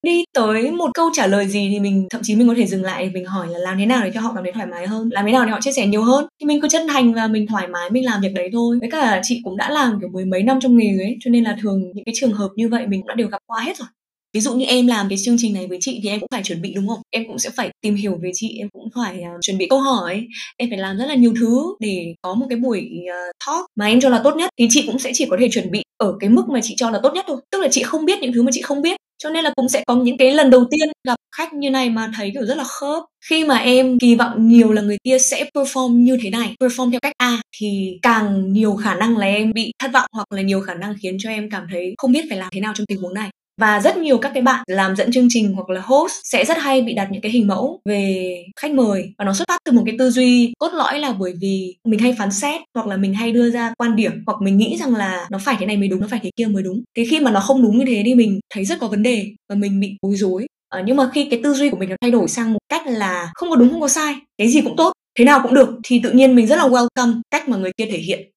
[0.02, 2.82] đi tới một câu trả lời gì thì mình thậm chí mình có thể dừng
[2.82, 5.08] lại mình hỏi là làm thế nào để cho họ cảm thấy thoải mái hơn,
[5.12, 6.26] làm thế nào để họ chia sẻ nhiều hơn.
[6.40, 8.78] Thì mình cứ chân thành và mình thoải mái mình làm việc đấy thôi.
[8.80, 11.44] Với cả chị cũng đã làm kiểu mười mấy năm trong nghề ấy, cho nên
[11.44, 13.76] là thường những cái trường hợp như vậy mình cũng đã đều gặp qua hết
[13.78, 13.88] rồi
[14.36, 16.42] ví dụ như em làm cái chương trình này với chị thì em cũng phải
[16.42, 16.98] chuẩn bị đúng không?
[17.10, 19.80] Em cũng sẽ phải tìm hiểu về chị em cũng phải uh, chuẩn bị câu
[19.80, 20.26] hỏi.
[20.56, 23.86] Em phải làm rất là nhiều thứ để có một cái buổi uh, talk mà
[23.86, 24.50] em cho là tốt nhất.
[24.58, 26.90] Thì chị cũng sẽ chỉ có thể chuẩn bị ở cái mức mà chị cho
[26.90, 27.36] là tốt nhất thôi.
[27.50, 28.96] Tức là chị không biết những thứ mà chị không biết.
[29.22, 31.90] Cho nên là cũng sẽ có những cái lần đầu tiên gặp khách như này
[31.90, 33.02] mà thấy kiểu rất là khớp.
[33.30, 36.90] Khi mà em kỳ vọng nhiều là người kia sẽ perform như thế này perform
[36.90, 40.42] theo cách a thì càng nhiều khả năng là em bị thất vọng hoặc là
[40.42, 42.86] nhiều khả năng khiến cho em cảm thấy không biết phải làm thế nào trong
[42.86, 45.80] tình huống này và rất nhiều các cái bạn làm dẫn chương trình hoặc là
[45.80, 49.14] host sẽ rất hay bị đặt những cái hình mẫu về khách mời.
[49.18, 52.00] Và nó xuất phát từ một cái tư duy cốt lõi là bởi vì mình
[52.00, 54.94] hay phán xét hoặc là mình hay đưa ra quan điểm hoặc mình nghĩ rằng
[54.94, 56.82] là nó phải thế này mới đúng nó phải thế kia mới đúng.
[56.96, 59.26] Thế khi mà nó không đúng như thế thì mình thấy rất có vấn đề
[59.48, 60.46] và mình bị bối rối.
[60.68, 62.82] À, nhưng mà khi cái tư duy của mình nó thay đổi sang một cách
[62.86, 65.68] là không có đúng không có sai cái gì cũng tốt thế nào cũng được
[65.84, 68.30] thì tự nhiên mình rất là welcome cách mà người kia thể hiện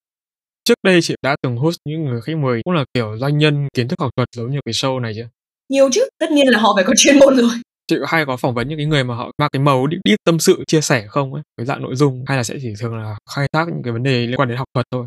[0.69, 3.67] trước đây chị đã từng host những người khách mời cũng là kiểu doanh nhân
[3.73, 5.27] kiến thức học thuật giống như cái show này chưa
[5.69, 7.49] nhiều chứ tất nhiên là họ phải có chuyên môn rồi.
[7.87, 9.97] Chị có hay có phỏng vấn những cái người mà họ mang cái màu đi,
[10.03, 11.43] đi tâm sự chia sẻ không ấy?
[11.57, 14.03] Cái dạng nội dung hay là sẽ chỉ thường là khai thác những cái vấn
[14.03, 15.05] đề liên quan đến học thuật thôi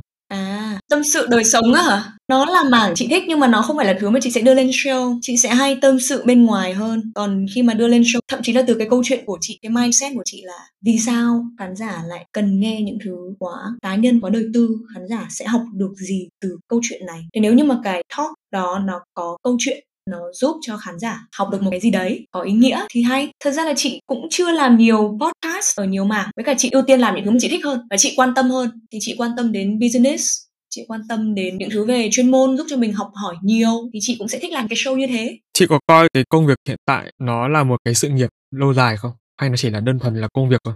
[0.93, 2.13] tâm sự đời sống á hả?
[2.29, 4.41] Nó là mảng chị thích nhưng mà nó không phải là thứ mà chị sẽ
[4.41, 5.19] đưa lên show.
[5.23, 7.13] Chị sẽ hay tâm sự bên ngoài hơn.
[7.15, 9.59] Còn khi mà đưa lên show, thậm chí là từ cái câu chuyện của chị,
[9.63, 13.53] cái mindset của chị là vì sao khán giả lại cần nghe những thứ quá
[13.83, 17.21] cá nhân, quá đời tư, khán giả sẽ học được gì từ câu chuyện này.
[17.35, 20.99] Thì nếu như mà cái talk đó nó có câu chuyện nó giúp cho khán
[20.99, 23.73] giả học được một cái gì đấy có ý nghĩa thì hay thật ra là
[23.77, 27.15] chị cũng chưa làm nhiều podcast ở nhiều mảng với cả chị ưu tiên làm
[27.15, 29.53] những thứ mà chị thích hơn và chị quan tâm hơn thì chị quan tâm
[29.53, 30.43] đến business
[30.75, 33.91] chị quan tâm đến những thứ về chuyên môn giúp cho mình học hỏi nhiều
[33.93, 35.39] thì chị cũng sẽ thích làm cái show như thế.
[35.53, 38.75] Chị có coi cái công việc hiện tại nó là một cái sự nghiệp lâu
[38.75, 39.13] dài không?
[39.41, 40.75] Hay nó chỉ là đơn thuần là công việc thôi?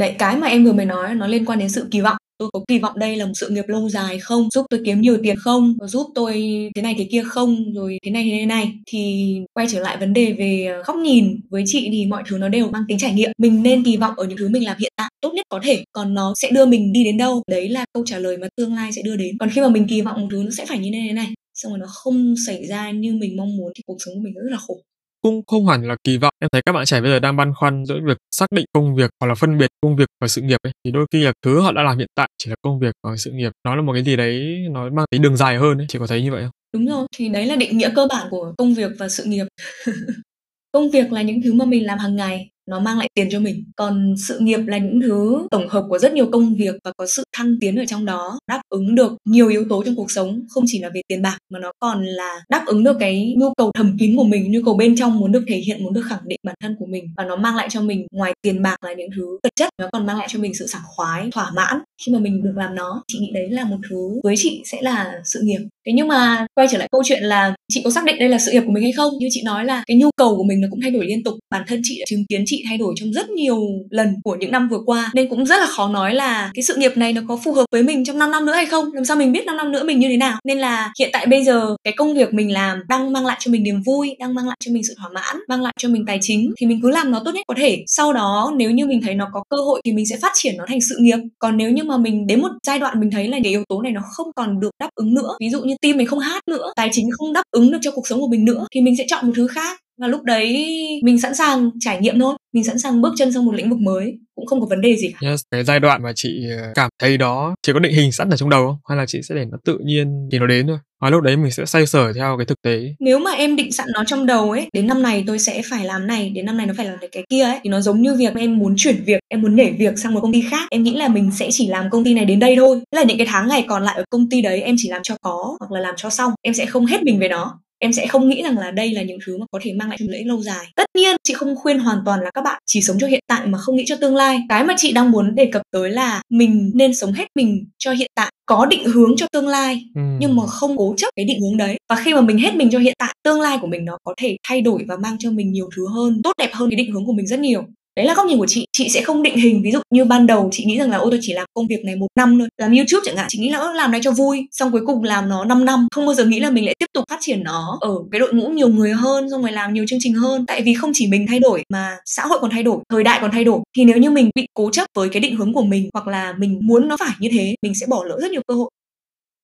[0.00, 2.16] Đấy, cái mà em vừa mới nói nó liên quan đến sự kỳ vọng.
[2.38, 4.48] Tôi có kỳ vọng đây là một sự nghiệp lâu dài không?
[4.50, 5.76] Giúp tôi kiếm nhiều tiền không?
[5.82, 6.32] Giúp tôi
[6.76, 7.74] thế này thế kia không?
[7.74, 11.40] Rồi thế này thế này thì quay trở lại vấn đề về góc nhìn.
[11.50, 13.30] Với chị thì mọi thứ nó đều mang tính trải nghiệm.
[13.38, 15.84] Mình nên kỳ vọng ở những thứ mình làm hiện tại tốt nhất có thể
[15.92, 17.42] còn nó sẽ đưa mình đi đến đâu?
[17.50, 19.38] Đấy là câu trả lời mà tương lai sẽ đưa đến.
[19.40, 21.72] Còn khi mà mình kỳ vọng một thứ nó sẽ phải như thế này xong
[21.72, 24.50] rồi nó không xảy ra như mình mong muốn thì cuộc sống của mình rất
[24.50, 24.80] là khổ.
[25.22, 26.34] Cũng không hẳn là kỳ vọng.
[26.38, 28.94] Em thấy các bạn trẻ bây giờ đang băn khoăn giữa việc xác định công
[28.94, 31.32] việc hoặc là phân biệt công việc và sự nghiệp ấy thì đôi khi là
[31.44, 33.52] thứ họ đã làm hiện tại chỉ là công việc và sự nghiệp.
[33.64, 36.06] Nó là một cái gì đấy nó mang tính đường dài hơn ấy chị có
[36.06, 36.50] thấy như vậy không?
[36.72, 39.46] Đúng rồi thì đấy là định nghĩa cơ bản của công việc và sự nghiệp.
[40.72, 43.40] Công việc là những thứ mà mình làm hàng ngày nó mang lại tiền cho
[43.40, 43.64] mình.
[43.76, 47.06] Còn sự nghiệp là những thứ tổng hợp của rất nhiều công việc và có
[47.06, 50.40] sự thăng tiến ở trong đó, đáp ứng được nhiều yếu tố trong cuộc sống,
[50.48, 53.54] không chỉ là về tiền bạc mà nó còn là đáp ứng được cái nhu
[53.54, 56.04] cầu thầm kín của mình, nhu cầu bên trong muốn được thể hiện, muốn được
[56.08, 57.04] khẳng định bản thân của mình.
[57.16, 59.88] Và nó mang lại cho mình, ngoài tiền bạc là những thứ vật chất, nó
[59.92, 62.74] còn mang lại cho mình sự sảng khoái, thỏa mãn khi mà mình được làm
[62.74, 63.02] nó.
[63.08, 65.60] Chị nghĩ đấy là một thứ với chị sẽ là sự nghiệp.
[65.86, 68.38] Thế nhưng mà quay trở lại câu chuyện là chị có xác định đây là
[68.38, 69.12] sự nghiệp của mình hay không?
[69.18, 71.34] Như chị nói là cái nhu cầu của mình nó cũng thay đổi liên tục.
[71.50, 74.52] Bản thân chị đã chứng kiến chị thay đổi trong rất nhiều lần của những
[74.52, 75.10] năm vừa qua.
[75.14, 77.64] Nên cũng rất là khó nói là cái sự nghiệp này nó có phù hợp
[77.72, 78.92] với mình trong 5 năm nữa hay không.
[78.92, 80.38] Làm sao mình biết 5 năm nữa mình như thế nào?
[80.44, 83.50] Nên là hiện tại bây giờ cái công việc mình làm đang mang lại cho
[83.50, 86.04] mình niềm vui, đang mang lại cho mình sự thỏa mãn, mang lại cho mình
[86.06, 87.84] tài chính thì mình cứ làm nó tốt nhất có thể.
[87.86, 90.54] Sau đó nếu như mình thấy nó có cơ hội thì mình sẽ phát triển
[90.56, 91.18] nó thành sự nghiệp.
[91.38, 93.82] Còn nếu như mà mình đến một giai đoạn mình thấy là cái yếu tố
[93.82, 96.42] này nó không còn được đáp ứng nữa, ví dụ như tim mình không hát
[96.48, 98.96] nữa, tài chính không đáp ứng được cho cuộc sống của mình nữa, thì mình
[98.98, 100.66] sẽ chọn một thứ khác và lúc đấy
[101.04, 103.78] mình sẵn sàng trải nghiệm thôi mình sẵn sàng bước chân sang một lĩnh vực
[103.78, 105.28] mới cũng không có vấn đề gì cả.
[105.28, 105.40] Yes.
[105.50, 108.36] cái giai đoạn mà chị ờ, cảm thấy đó chị có định hình sẵn ở
[108.36, 108.76] trong đầu không?
[108.88, 110.78] Hay là chị sẽ để nó tự nhiên thì nó đến thôi?
[111.00, 112.94] Và lúc đấy mình sẽ xoay sở theo cái thực tế.
[113.00, 115.84] Nếu mà em định sẵn nó trong đầu ấy đến năm này tôi sẽ phải
[115.84, 118.14] làm này đến năm này nó phải làm cái kia ấy thì nó giống như
[118.14, 120.68] việc em muốn chuyển việc em muốn nhảy việc sang một công ty khác.
[120.70, 122.80] Em nghĩ là mình sẽ chỉ làm công ty này đến đây thôi.
[122.90, 125.02] Tức là những cái tháng ngày còn lại ở công ty đấy em chỉ làm
[125.02, 126.32] cho có hoặc là làm cho xong.
[126.42, 129.02] Em sẽ không hết mình về nó em sẽ không nghĩ rằng là đây là
[129.02, 130.66] những thứ mà có thể mang lại lợi ích lâu dài.
[130.76, 133.46] Tất nhiên chị không khuyên hoàn toàn là các bạn chỉ sống cho hiện tại
[133.46, 134.40] mà không nghĩ cho tương lai.
[134.48, 137.92] Cái mà chị đang muốn đề cập tới là mình nên sống hết mình cho
[137.92, 140.00] hiện tại có định hướng cho tương lai ừ.
[140.20, 141.76] nhưng mà không cố chấp cái định hướng đấy.
[141.88, 144.14] Và khi mà mình hết mình cho hiện tại tương lai của mình nó có
[144.16, 146.92] thể thay đổi và mang cho mình nhiều thứ hơn tốt đẹp hơn cái định
[146.92, 147.62] hướng của mình rất nhiều
[147.96, 148.66] đấy là góc nhìn của chị.
[148.72, 149.62] Chị sẽ không định hình.
[149.62, 151.84] Ví dụ như ban đầu chị nghĩ rằng là ôi tôi chỉ làm công việc
[151.84, 152.48] này một năm thôi.
[152.56, 154.48] Làm youtube chẳng hạn chị nghĩ là làm này cho vui.
[154.52, 155.88] Xong cuối cùng làm nó 5 năm.
[155.94, 158.34] Không bao giờ nghĩ là mình lại tiếp tục phát triển nó ở cái đội
[158.34, 160.46] ngũ nhiều người hơn xong rồi làm nhiều chương trình hơn.
[160.46, 163.18] Tại vì không chỉ mình thay đổi mà xã hội còn thay đổi thời đại
[163.22, 163.60] còn thay đổi.
[163.76, 166.34] Thì nếu như mình bị cố chấp với cái định hướng của mình hoặc là
[166.38, 168.70] mình muốn nó phải như thế mình sẽ bỏ lỡ rất nhiều cơ hội.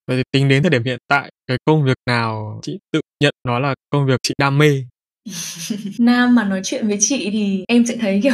[0.07, 3.33] Vậy thì tính đến thời điểm hiện tại, cái công việc nào chị tự nhận
[3.47, 4.83] nó là công việc chị đam mê?
[5.99, 8.33] nam mà nói chuyện với chị thì em sẽ thấy kiểu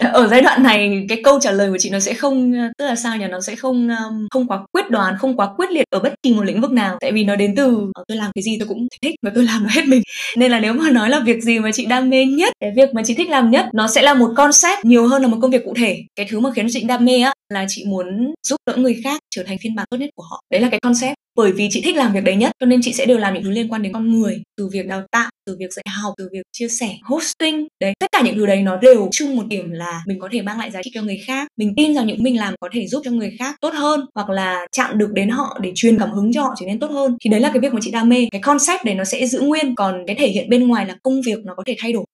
[0.12, 2.96] ở giai đoạn này cái câu trả lời của chị nó sẽ không, tức là
[2.96, 3.24] sao nhỉ?
[3.30, 6.34] Nó sẽ không um, không quá quyết đoán, không quá quyết liệt ở bất kỳ
[6.34, 6.96] một lĩnh vực nào.
[7.00, 9.44] Tại vì nó đến từ ờ, tôi làm cái gì tôi cũng thích và tôi
[9.44, 10.02] làm nó hết mình.
[10.36, 12.94] Nên là nếu mà nói là việc gì mà chị đam mê nhất, cái việc
[12.94, 15.50] mà chị thích làm nhất, nó sẽ là một concept nhiều hơn là một công
[15.50, 15.98] việc cụ thể.
[16.16, 19.20] Cái thứ mà khiến chị đam mê á, là chị muốn giúp đỡ người khác
[19.34, 20.42] trở thành phiên bản tốt nhất của họ.
[20.50, 22.92] Đấy là cái concept bởi vì chị thích làm việc đấy nhất, cho nên chị
[22.92, 24.42] sẽ đều làm những thứ liên quan đến con người.
[24.56, 27.66] Từ việc đào tạo, từ việc dạy học, từ việc chia sẻ, hosting.
[27.80, 30.42] Đấy, tất cả những thứ đấy nó đều chung một điểm là mình có thể
[30.42, 31.48] mang lại giá trị cho người khác.
[31.58, 34.30] Mình tin rằng những mình làm có thể giúp cho người khác tốt hơn, hoặc
[34.30, 37.16] là chạm được đến họ để truyền cảm hứng cho họ trở nên tốt hơn.
[37.24, 38.26] Thì đấy là cái việc mà chị đam mê.
[38.30, 39.74] Cái concept đấy nó sẽ giữ nguyên.
[39.74, 42.04] Còn cái thể hiện bên ngoài là công việc nó có thể thay đổi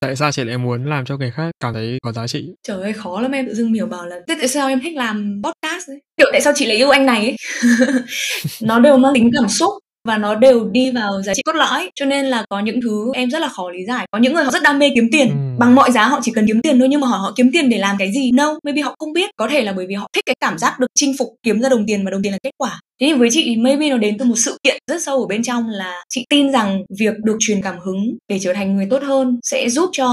[0.00, 2.44] tại sao chị lại muốn làm cho người khác cảm thấy có giá trị?
[2.62, 3.46] Trời ơi khó lắm em.
[3.46, 6.40] Tự dưng hiểu bảo là thế tại sao em thích làm podcast ấy kiểu tại
[6.40, 7.24] sao chị lại yêu anh này?
[7.24, 7.36] Ấy
[8.62, 9.70] nó đều mang tính cảm xúc
[10.08, 11.90] và nó đều đi vào giá trị cốt lõi.
[11.94, 14.06] Cho nên là có những thứ em rất là khó lý giải.
[14.10, 15.28] Có những người họ rất đam mê kiếm tiền.
[15.28, 17.50] Ừ bằng mọi giá họ chỉ cần kiếm tiền thôi, nhưng mà hỏi họ kiếm
[17.52, 18.30] tiền để làm cái gì?
[18.32, 19.30] No, maybe họ không biết.
[19.36, 21.68] Có thể là bởi vì họ thích cái cảm giác được chinh phục, kiếm ra
[21.68, 22.80] đồng tiền và đồng tiền là kết quả.
[23.00, 25.42] Thế thì với chị, maybe nó đến từ một sự kiện rất sâu ở bên
[25.42, 29.02] trong là chị tin rằng việc được truyền cảm hứng để trở thành người tốt
[29.02, 30.08] hơn sẽ giúp cho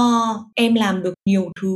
[0.54, 1.68] em làm được nhiều thứ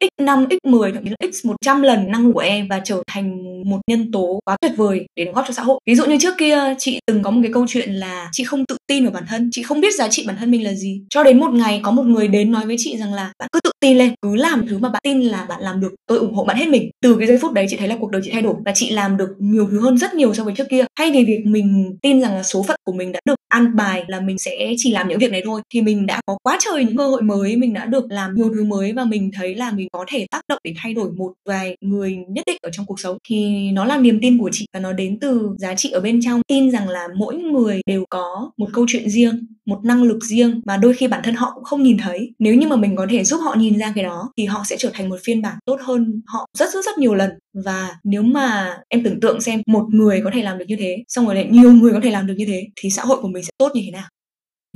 [0.00, 3.02] x 5 x 10 thậm chí là x 100 lần năng của em và trở
[3.06, 3.36] thành
[3.70, 5.80] một nhân tố quá tuyệt vời để đóng góp cho xã hội.
[5.86, 8.66] Ví dụ như trước kia, chị từng có một cái câu chuyện là chị không
[8.66, 11.02] tự tin vào bản thân, chị không biết giá trị bản thân mình là gì.
[11.10, 13.60] Cho đến một ngày có một người đến nói với chị rằng là bạn cứ
[13.60, 15.94] tự tin lên, cứ làm thứ mà bạn tin là bạn làm được.
[16.06, 16.90] Tôi ủng hộ bạn hết mình.
[17.02, 18.90] Từ cái giây phút đấy chị thấy là cuộc đời chị thay đổi và chị
[18.90, 20.84] làm được nhiều thứ hơn rất nhiều so với trước kia.
[20.98, 24.04] Thay vì việc mình tin rằng là số phận của mình đã được ăn bài
[24.08, 26.84] là mình sẽ chỉ làm những việc này thôi, thì mình đã có quá trời
[26.84, 29.70] những cơ hội mới, mình đã được làm nhiều thứ mới và mình thấy là
[29.70, 32.86] mình có thể tác động để thay đổi một vài người nhất định ở trong
[32.86, 33.18] cuộc sống.
[33.28, 36.20] Thì nó là niềm tin của chị và nó đến từ giá trị ở bên
[36.24, 36.42] trong.
[36.48, 40.60] Tin rằng là mỗi người đều có một câu chuyện riêng, một năng lực riêng
[40.64, 42.32] mà đôi khi bản thân họ cũng không nhìn thấy.
[42.38, 44.76] Nếu như mà mình có thể giúp họ nhìn ra cái đó, thì họ sẽ
[44.78, 47.30] trở thành một phiên bản tốt hơn họ rất rất rất nhiều lần.
[47.64, 50.96] Và nếu mà em tưởng tượng xem một người có thể làm được như thế,
[51.08, 53.28] xong rồi lại nhiều người có thể làm được như thế, thì xã hội của
[53.28, 54.04] mình sẽ tốt như thế nào?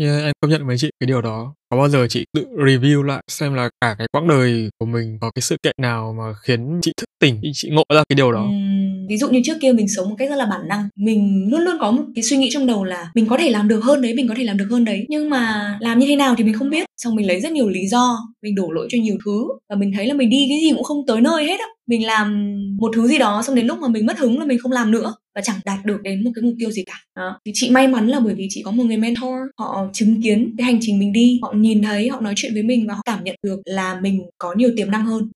[0.03, 1.55] Yeah, em công nhận với chị cái điều đó.
[1.71, 5.19] Có bao giờ chị tự review lại xem là cả cái quãng đời của mình
[5.21, 8.33] có cái sự kiện nào mà khiến chị thức tỉnh, chị ngộ ra cái điều
[8.33, 8.43] đó?
[8.43, 11.49] Uhm, ví dụ như trước kia mình sống một cách rất là bản năng, mình
[11.51, 13.81] luôn luôn có một cái suy nghĩ trong đầu là mình có thể làm được
[13.85, 16.35] hơn đấy, mình có thể làm được hơn đấy, nhưng mà làm như thế nào
[16.39, 16.85] thì mình không biết.
[16.97, 19.93] Xong mình lấy rất nhiều lý do, mình đổ lỗi cho nhiều thứ và mình
[19.97, 21.67] thấy là mình đi cái gì cũng không tới nơi hết á.
[21.87, 24.59] Mình làm một thứ gì đó xong đến lúc mà mình mất hứng là mình
[24.59, 27.41] không làm nữa và chẳng đạt được đến một cái mục tiêu gì cả đó.
[27.45, 30.55] thì chị may mắn là bởi vì chị có một người mentor họ chứng kiến
[30.59, 33.03] cái hành trình mình đi họ nhìn thấy họ nói chuyện với mình và họ
[33.05, 35.31] cảm nhận được là mình có nhiều tiềm năng hơn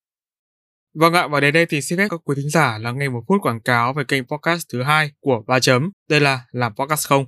[0.98, 3.22] Vâng ạ, và đến đây thì xin phép các quý thính giả lắng nghe một
[3.28, 5.90] phút quảng cáo về kênh podcast thứ hai của Ba Chấm.
[6.08, 7.24] Đây là Làm Podcast Không.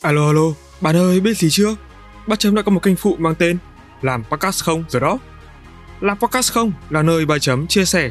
[0.00, 1.76] Alo alo, bạn ơi biết gì chưa?
[2.26, 3.58] Ba Chấm đã có một kênh phụ mang tên
[4.02, 5.18] Làm Podcast Không rồi đó.
[6.00, 8.10] Làm Podcast Không là nơi Ba Chấm chia sẻ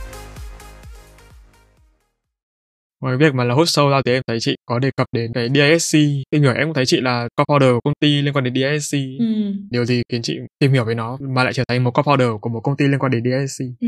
[3.01, 5.31] Ngoài việc mà là host show ra thì em thấy chị có đề cập đến
[5.33, 5.97] cái DISC.
[6.31, 8.97] Tìm hiểu em cũng thấy chị là co-founder của công ty liên quan đến DISC.
[9.19, 9.25] Ừ.
[9.69, 12.49] Điều gì khiến chị tìm hiểu về nó mà lại trở thành một co-founder của
[12.49, 13.65] một công ty liên quan đến DISC?
[13.81, 13.87] Ừ.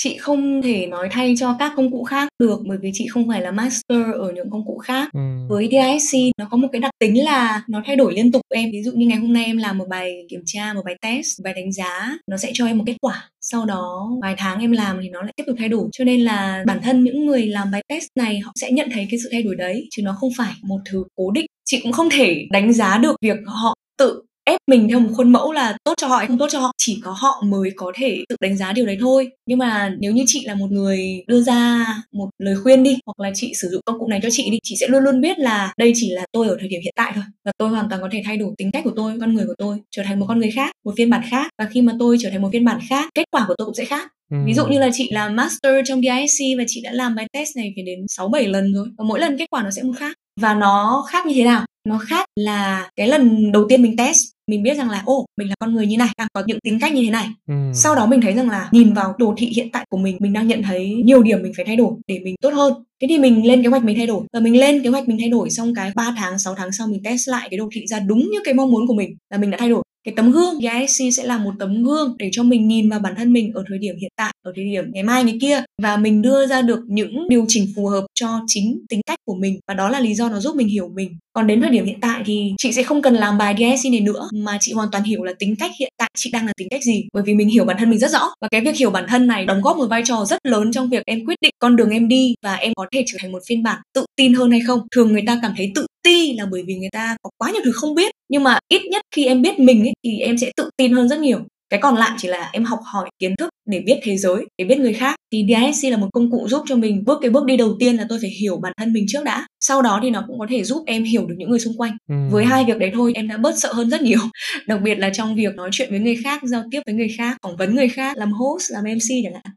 [0.00, 3.28] Chị không thể nói thay cho các công cụ khác được bởi vì chị không
[3.28, 5.08] phải là master ở những công cụ khác.
[5.12, 5.20] Ừ.
[5.48, 8.70] Với DISC nó có một cái đặc tính là nó thay đổi liên tục em.
[8.72, 11.26] Ví dụ như ngày hôm nay em làm một bài kiểm tra, một bài test,
[11.38, 13.30] một bài đánh giá, nó sẽ cho em một kết quả.
[13.40, 15.88] Sau đó vài tháng em làm thì nó lại tiếp tục thay đổi.
[15.92, 18.88] Cho nên là bản thân những người làm bài test này này họ sẽ nhận
[18.92, 21.80] thấy cái sự thay đổi đấy chứ nó không phải một thứ cố định chị
[21.82, 25.52] cũng không thể đánh giá được việc họ tự ép mình theo một khuôn mẫu
[25.52, 28.24] là tốt cho họ hay không tốt cho họ chỉ có họ mới có thể
[28.28, 31.42] tự đánh giá điều đấy thôi nhưng mà nếu như chị là một người đưa
[31.42, 34.50] ra một lời khuyên đi hoặc là chị sử dụng công cụ này cho chị
[34.50, 36.94] đi chị sẽ luôn luôn biết là đây chỉ là tôi ở thời điểm hiện
[36.96, 39.34] tại thôi và tôi hoàn toàn có thể thay đổi tính cách của tôi con
[39.34, 41.82] người của tôi trở thành một con người khác một phiên bản khác và khi
[41.82, 44.08] mà tôi trở thành một phiên bản khác kết quả của tôi cũng sẽ khác
[44.30, 44.36] Ừ.
[44.46, 47.56] Ví dụ như là chị là master trong DISC và chị đã làm bài test
[47.56, 49.92] này phải đến 6 7 lần rồi và mỗi lần kết quả nó sẽ một
[49.96, 50.16] khác.
[50.40, 51.64] Và nó khác như thế nào?
[51.88, 55.48] Nó khác là cái lần đầu tiên mình test mình biết rằng là ô mình
[55.48, 57.26] là con người như này đang có những tính cách như thế này.
[57.48, 57.54] Ừ.
[57.74, 60.32] sau đó mình thấy rằng là nhìn vào đồ thị hiện tại của mình mình
[60.32, 62.72] đang nhận thấy nhiều điểm mình phải thay đổi để mình tốt hơn.
[63.00, 64.22] Thế thì mình lên kế hoạch mình thay đổi.
[64.32, 66.86] Và mình lên kế hoạch mình thay đổi xong cái 3 tháng 6 tháng sau
[66.86, 69.38] mình test lại cái đồ thị ra đúng như cái mong muốn của mình là
[69.38, 69.82] mình đã thay đổi.
[70.04, 73.14] Cái tấm gương EISC sẽ là một tấm gương để cho mình nhìn vào bản
[73.16, 75.96] thân mình ở thời điểm hiện tại ở thời điểm ngày mai ngày kia và
[75.96, 79.60] mình đưa ra được những điều chỉnh phù hợp cho chính tính cách của mình
[79.68, 81.18] và đó là lý do nó giúp mình hiểu mình.
[81.32, 84.00] Còn đến thời điểm hiện tại thì chị sẽ không cần làm bài DSC này
[84.00, 86.68] nữa mà chị hoàn toàn hiểu là tính cách hiện tại chị đang là tính
[86.70, 88.30] cách gì bởi vì mình hiểu bản thân mình rất rõ.
[88.40, 90.90] Và cái việc hiểu bản thân này đóng góp một vai trò rất lớn trong
[90.90, 93.42] việc em quyết định con đường em đi và em có thể trở thành một
[93.48, 94.80] phiên bản tự tin hơn hay không.
[94.94, 97.62] Thường người ta cảm thấy tự ti là bởi vì người ta có quá nhiều
[97.64, 100.50] thứ không biết nhưng mà ít nhất khi em biết mình ấy, thì em sẽ
[100.56, 101.38] tự tin hơn rất nhiều
[101.70, 104.64] cái còn lại chỉ là em học hỏi kiến thức để biết thế giới để
[104.64, 105.16] biết người khác.
[105.32, 107.96] Thì DISC là một công cụ giúp cho mình bước cái bước đi đầu tiên
[107.96, 109.46] là tôi phải hiểu bản thân mình trước đã.
[109.60, 111.96] Sau đó thì nó cũng có thể giúp em hiểu được những người xung quanh.
[112.08, 112.14] Ừ.
[112.30, 114.20] với hai việc đấy thôi em đã bớt sợ hơn rất nhiều.
[114.66, 117.36] Đặc biệt là trong việc nói chuyện với người khác giao tiếp với người khác
[117.42, 119.54] phỏng vấn người khác làm host làm mc chẳng hạn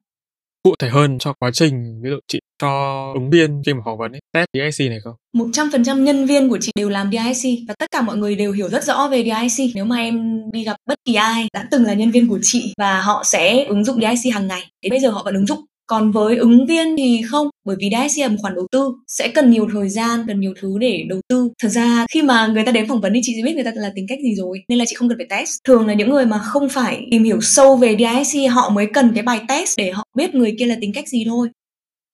[0.63, 3.97] cụ thể hơn cho quá trình ví dụ chị cho ứng viên khi mà phỏng
[3.97, 5.15] vấn ấy, test Dic này không?
[5.37, 8.69] 100% nhân viên của chị đều làm Dic và tất cả mọi người đều hiểu
[8.69, 11.93] rất rõ về Dic Nếu mà em đi gặp bất kỳ ai đã từng là
[11.93, 14.61] nhân viên của chị và họ sẽ ứng dụng Dic hàng ngày.
[14.83, 17.89] Đến bây giờ họ vẫn ứng dụng còn với ứng viên thì không bởi vì
[17.89, 21.05] DSC là một khoản đầu tư sẽ cần nhiều thời gian cần nhiều thứ để
[21.09, 21.49] đầu tư.
[21.61, 23.71] Thật ra khi mà người ta đến phỏng vấn thì chị sẽ biết người ta
[23.75, 25.49] là tính cách gì rồi nên là chị không cần phải test.
[25.67, 29.11] Thường là những người mà không phải tìm hiểu sâu về DSC họ mới cần
[29.15, 31.49] cái bài test để họ biết người kia là tính cách gì thôi.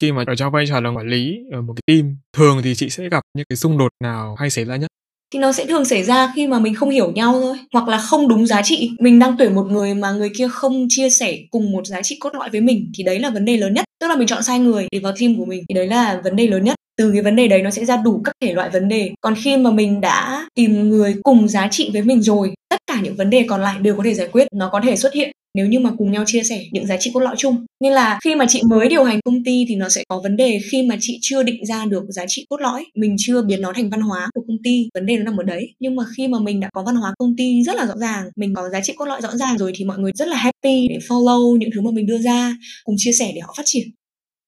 [0.01, 2.75] Khi mà ở trong vai trò là quản lý ở một cái team thường thì
[2.75, 4.87] chị sẽ gặp những cái xung đột nào hay xảy ra nhất?
[5.33, 7.97] Thì nó sẽ thường xảy ra khi mà mình không hiểu nhau thôi hoặc là
[7.97, 8.89] không đúng giá trị.
[8.99, 12.17] Mình đang tuyển một người mà người kia không chia sẻ cùng một giá trị
[12.19, 14.43] cốt lõi với mình thì đấy là vấn đề lớn nhất tức là mình chọn
[14.43, 15.63] sai người để vào team của mình.
[15.69, 16.75] Thì đấy là vấn đề lớn nhất.
[16.97, 19.11] Từ cái vấn đề đấy nó sẽ ra đủ các thể loại vấn đề.
[19.21, 22.99] Còn khi mà mình đã tìm người cùng giá trị với mình rồi, tất cả
[23.03, 24.47] những vấn đề còn lại đều có thể giải quyết.
[24.53, 27.11] Nó có thể xuất hiện nếu như mà cùng nhau chia sẻ những giá trị
[27.13, 27.65] cốt lõi chung.
[27.79, 30.37] Nên là khi mà chị mới điều hành công ty thì nó sẽ có vấn
[30.37, 32.85] đề khi mà chị chưa định ra được giá trị cốt lõi.
[32.95, 35.43] Mình chưa biến nó thành văn hóa của công ty vấn đề nó nằm ở
[35.43, 35.73] đấy.
[35.79, 38.25] Nhưng mà khi mà mình đã có văn hóa công ty rất là rõ ràng
[38.35, 40.87] mình có giá trị cốt lõi rõ ràng rồi thì mọi người rất là happy
[40.89, 43.87] để follow những thứ mà mình đưa ra cùng chia sẻ để họ phát triển.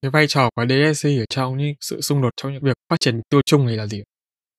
[0.02, 3.00] Cái vai trò của DSC ở trong những sự xung đột trong những việc phát
[3.00, 4.02] triển tiêu chung này là gì?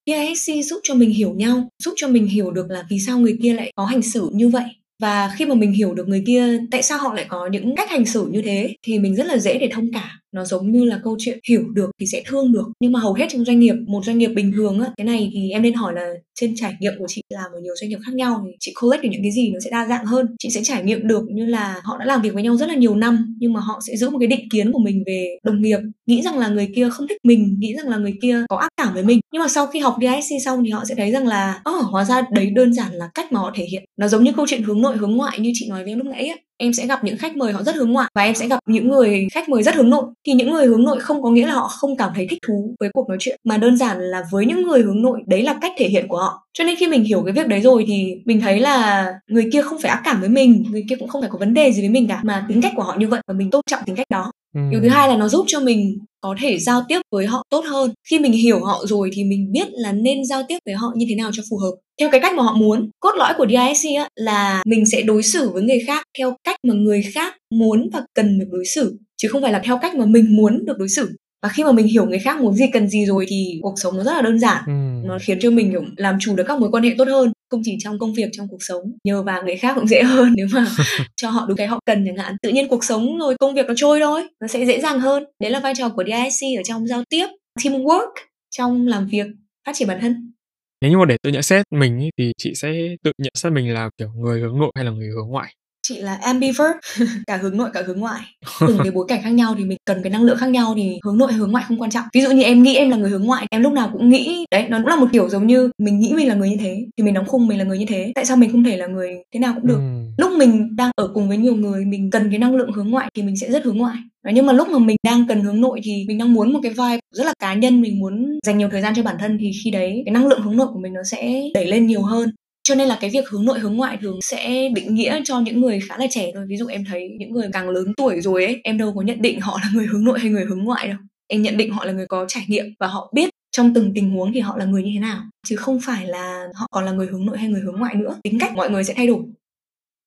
[0.07, 3.39] DSC giúp cho mình hiểu nhau, giúp cho mình hiểu được là vì sao người
[3.43, 4.65] kia lại có hành xử như vậy
[5.01, 7.91] và khi mà mình hiểu được người kia, tại sao họ lại có những cách
[7.91, 10.85] hành xử như thế, thì mình rất là dễ để thông cảm nó giống như
[10.85, 12.69] là câu chuyện hiểu được thì sẽ thương được.
[12.81, 15.31] Nhưng mà hầu hết trong doanh nghiệp một doanh nghiệp bình thường á cái này
[15.33, 17.99] thì em nên hỏi là trên trải nghiệm của chị làm ở nhiều doanh nghiệp
[18.07, 20.27] khác nhau thì chị collect được những cái gì nó sẽ đa dạng hơn.
[20.39, 22.75] Chị sẽ trải nghiệm được như là họ đã làm việc với nhau rất là
[22.75, 25.63] nhiều năm nhưng mà họ sẽ giữ một cái định kiến của mình về đồng
[25.63, 25.79] nghiệp.
[26.07, 28.69] Nghĩ rằng là người kia không thích mình nghĩ rằng là người kia có ác
[28.77, 29.21] cảm với mình.
[29.33, 32.05] Nhưng mà sau khi học DISC xong thì họ sẽ thấy rằng là oh, hóa
[32.05, 33.85] ra đấy đơn giản là cách mà họ thể hiện.
[33.99, 36.07] Nó giống như câu chuyện hướng nội hướng ngoại như chị nói với em lúc
[36.07, 38.49] nãy á em sẽ gặp những khách mời họ rất hướng ngoại và em sẽ
[38.49, 40.05] gặp những người khách mời rất hướng nội.
[40.27, 42.75] Thì những người hướng nội không có nghĩa là họ không cảm thấy thích thú
[42.81, 45.59] với cuộc nói chuyện, mà đơn giản là với những người hướng nội, đấy là
[45.61, 46.47] cách thể hiện của họ.
[46.53, 49.63] Cho nên khi mình hiểu cái việc đấy rồi thì mình thấy là người kia
[49.63, 51.81] không phải ác cảm với mình, người kia cũng không phải có vấn đề gì
[51.83, 53.97] với mình cả, mà tính cách của họ như vậy và mình tôn trọng tính
[53.97, 54.61] cách đó ừ.
[54.71, 57.65] điều thứ hai là nó giúp cho mình có thể giao tiếp với họ tốt
[57.71, 57.91] hơn.
[58.11, 61.07] Khi mình hiểu họ rồi thì mình biết là nên giao tiếp với họ như
[61.09, 61.73] thế nào cho phù hợp.
[62.01, 65.23] Theo cái cách mà họ muốn cốt lõi của DISC á, là mình sẽ đối
[65.23, 68.99] xử với người khác theo cách mà người khác muốn và cần được đối xử
[69.23, 71.11] chứ không phải là theo cách mà mình muốn được đối xử
[71.43, 73.97] và khi mà mình hiểu người khác muốn gì cần gì rồi thì cuộc sống
[73.97, 74.63] nó rất là đơn giản.
[74.67, 75.09] Ừ.
[75.09, 77.33] nó khiến cho mình kiểu làm chủ được các mối quan hệ tốt hơn.
[77.51, 80.33] Không chỉ trong công việc trong cuộc sống nhờ vào người khác cũng dễ hơn.
[80.37, 80.67] Nếu mà
[81.17, 82.37] cho họ đúng cái họ cần chẳng hạn.
[82.43, 85.25] Tự nhiên cuộc sống rồi công việc nó trôi thôi nó sẽ dễ dàng hơn.
[85.41, 87.27] Đấy là vai trò của DISC ở trong giao tiếp
[87.61, 88.13] teamwork
[88.51, 89.27] trong làm việc
[89.67, 90.33] phát triển bản thân.
[90.81, 92.73] Nếu như mà để tôi nhận xét mình ý, thì chị sẽ
[93.05, 96.01] tự nhận xét mình là kiểu người hướng nội hay là người hướng ngoại chị
[96.01, 96.77] là ambivert
[97.27, 98.21] cả hướng nội cả hướng ngoại.
[98.61, 100.99] Từng cái bối cảnh khác nhau thì mình cần cái năng lượng khác nhau thì
[101.05, 102.05] hướng nội hướng ngoại không quan trọng.
[102.15, 104.45] Ví dụ như em nghĩ em là người hướng ngoại em lúc nào cũng nghĩ
[104.51, 106.87] đấy nó cũng là một kiểu giống như mình nghĩ mình là người như thế
[106.97, 108.13] thì mình đóng khung mình là người như thế.
[108.15, 109.79] Tại sao mình không thể là người thế nào cũng được?
[109.79, 110.23] Ừ.
[110.25, 113.11] lúc mình đang ở cùng với nhiều người mình cần cái năng lượng hướng ngoại
[113.15, 113.97] thì mình sẽ rất hướng ngoại.
[114.33, 116.73] Nhưng mà lúc mà mình đang cần hướng nội thì mình đang muốn một cái
[116.73, 119.51] vibe rất là cá nhân mình muốn dành nhiều thời gian cho bản thân thì
[119.65, 122.31] khi đấy cái năng lượng hướng nội của mình nó sẽ đẩy lên nhiều hơn
[122.63, 125.61] cho nên là cái việc hướng nội hướng ngoại thường sẽ định nghĩa cho những
[125.61, 126.45] người khá là trẻ thôi.
[126.49, 129.23] Ví dụ em thấy những người càng lớn tuổi rồi ấy em đâu có nhận
[129.23, 130.97] định họ là người hướng nội hay người hướng ngoại đâu.
[131.27, 134.11] Em nhận định họ là người có trải nghiệm và họ biết trong từng tình
[134.11, 136.93] huống thì họ là người như thế nào chứ không phải là họ còn là
[136.93, 138.21] người hướng nội hay người hướng ngoại nữa.
[138.23, 139.23] Tính cách mọi người sẽ thay đổi.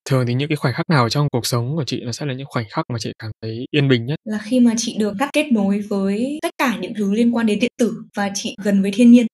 [0.09, 2.33] Thường thì những cái khoảnh khắc nào trong cuộc sống của chị nó sẽ là
[2.33, 4.15] những khoảnh khắc mà chị cảm thấy yên bình nhất?
[4.25, 7.45] Là khi mà chị được cắt kết nối với tất cả những thứ liên quan
[7.45, 9.27] đến điện tử và chị gần với thiên nhiên.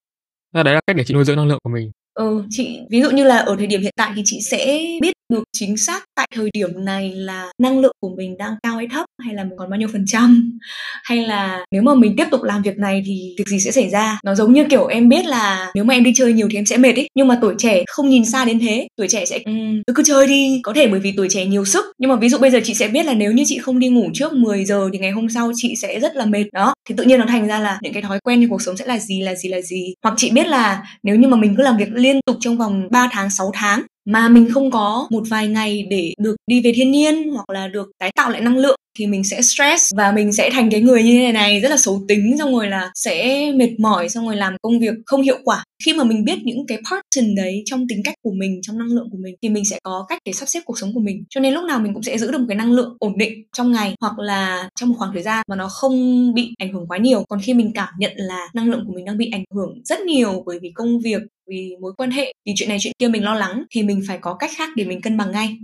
[0.53, 3.01] Ra đấy là cách để chị nuôi dưỡng năng lượng của mình Ừ, chị ví
[3.01, 6.03] dụ như là ở thời điểm hiện tại thì chị sẽ biết được chính xác
[6.15, 9.43] tại thời điểm này là năng lượng của mình đang cao hay thấp hay là
[9.43, 10.59] mình còn bao nhiêu phần trăm?
[11.03, 13.89] Hay là nếu mà mình tiếp tục làm việc này thì việc gì sẽ xảy
[13.89, 14.19] ra?
[14.25, 16.65] Nó giống như kiểu em biết là nếu mà em đi chơi nhiều thì em
[16.65, 18.87] sẽ mệt ấy nhưng mà tuổi trẻ không nhìn xa đến thế.
[18.97, 20.59] Tuổi trẻ sẽ um, cứ chơi đi.
[20.63, 22.73] Có thể bởi vì tuổi trẻ nhiều sức nhưng mà ví dụ bây giờ chị
[22.73, 25.29] sẽ biết là nếu như chị không đi ngủ trước 10 giờ thì ngày hôm
[25.29, 26.45] sau chị sẽ rất là mệt.
[26.53, 28.77] Đó thì tự nhiên nó thành ra là những cái thói quen trong cuộc sống
[28.77, 29.93] sẽ là gì là gì là gì?
[30.03, 32.87] Hoặc chị biết là nếu như mà mình cứ làm việc liên tục trong vòng
[32.91, 36.71] 3 tháng 6 tháng mà mình không có một vài ngày để được đi về
[36.75, 40.11] thiên nhiên hoặc là được tái tạo lại năng lượng thì mình sẽ stress và
[40.11, 42.91] mình sẽ thành cái người như thế này, rất là xấu tính, xong rồi là
[42.95, 45.63] sẽ mệt mỏi, xong rồi làm công việc không hiệu quả.
[45.85, 48.87] Khi mà mình biết những cái pattern đấy trong tính cách của mình, trong năng
[48.87, 51.23] lượng của mình, thì mình sẽ có cách để sắp xếp cuộc sống của mình.
[51.29, 53.33] Cho nên lúc nào mình cũng sẽ giữ được một cái năng lượng ổn định
[53.57, 55.93] trong ngày hoặc là trong một khoảng thời gian mà nó không
[56.33, 57.23] bị ảnh hưởng quá nhiều.
[57.29, 59.99] Còn khi mình cảm nhận là năng lượng của mình đang bị ảnh hưởng rất
[60.01, 63.23] nhiều bởi vì công việc, vì mối quan hệ, vì chuyện này chuyện kia mình
[63.23, 65.57] lo lắng, thì mình phải có cách khác để mình cân bằng ngay.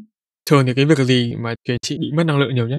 [0.50, 2.78] Thường thì cái việc gì mà khiến chị bị mất năng lượng nhiều nhất?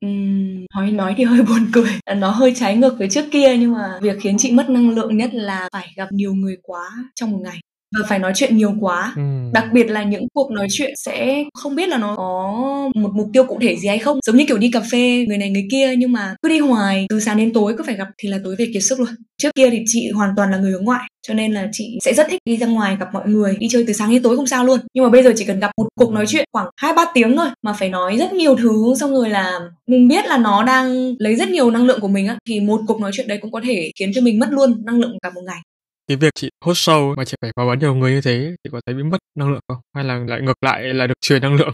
[0.00, 3.56] Ừm, nói nói thì hơi buồn cười, à, nó hơi trái ngược với trước kia
[3.58, 6.90] nhưng mà việc khiến chị mất năng lượng nhất là phải gặp nhiều người quá
[7.14, 7.60] trong một ngày
[7.96, 9.12] và phải nói chuyện nhiều quá.
[9.16, 9.52] Ừm.
[9.52, 12.54] đặc biệt là những cuộc nói chuyện sẽ không biết là nó có
[12.94, 14.18] một mục tiêu cụ thể gì hay không.
[14.26, 17.06] Giống như kiểu đi cà phê người này người kia nhưng mà cứ đi hoài.
[17.08, 19.08] Từ sáng đến tối cứ phải gặp thì là tối về kiệt sức luôn.
[19.42, 22.14] Trước kia thì chị hoàn toàn là người hướng ngoại cho nên là chị sẽ
[22.14, 24.46] rất thích đi ra ngoài gặp mọi người đi chơi từ sáng đến tối không
[24.46, 24.80] sao luôn.
[24.94, 27.36] Nhưng mà bây giờ chỉ cần gặp một cuộc nói chuyện khoảng hai ba tiếng
[27.36, 31.14] thôi mà phải nói rất nhiều thứ xong rồi là mình biết là nó đang
[31.18, 33.52] lấy rất nhiều năng lượng của mình á thì một cuộc nói chuyện đấy cũng
[33.52, 35.60] có thể khiến cho mình mất luôn năng lượng cả một ngày
[36.08, 38.70] cái việc chị host show mà chị phải phỏng vấn nhiều người như thế chị
[38.72, 39.78] có thấy bị mất năng lượng không?
[39.94, 41.72] Hay là lại ngược lại là được truyền năng lượng?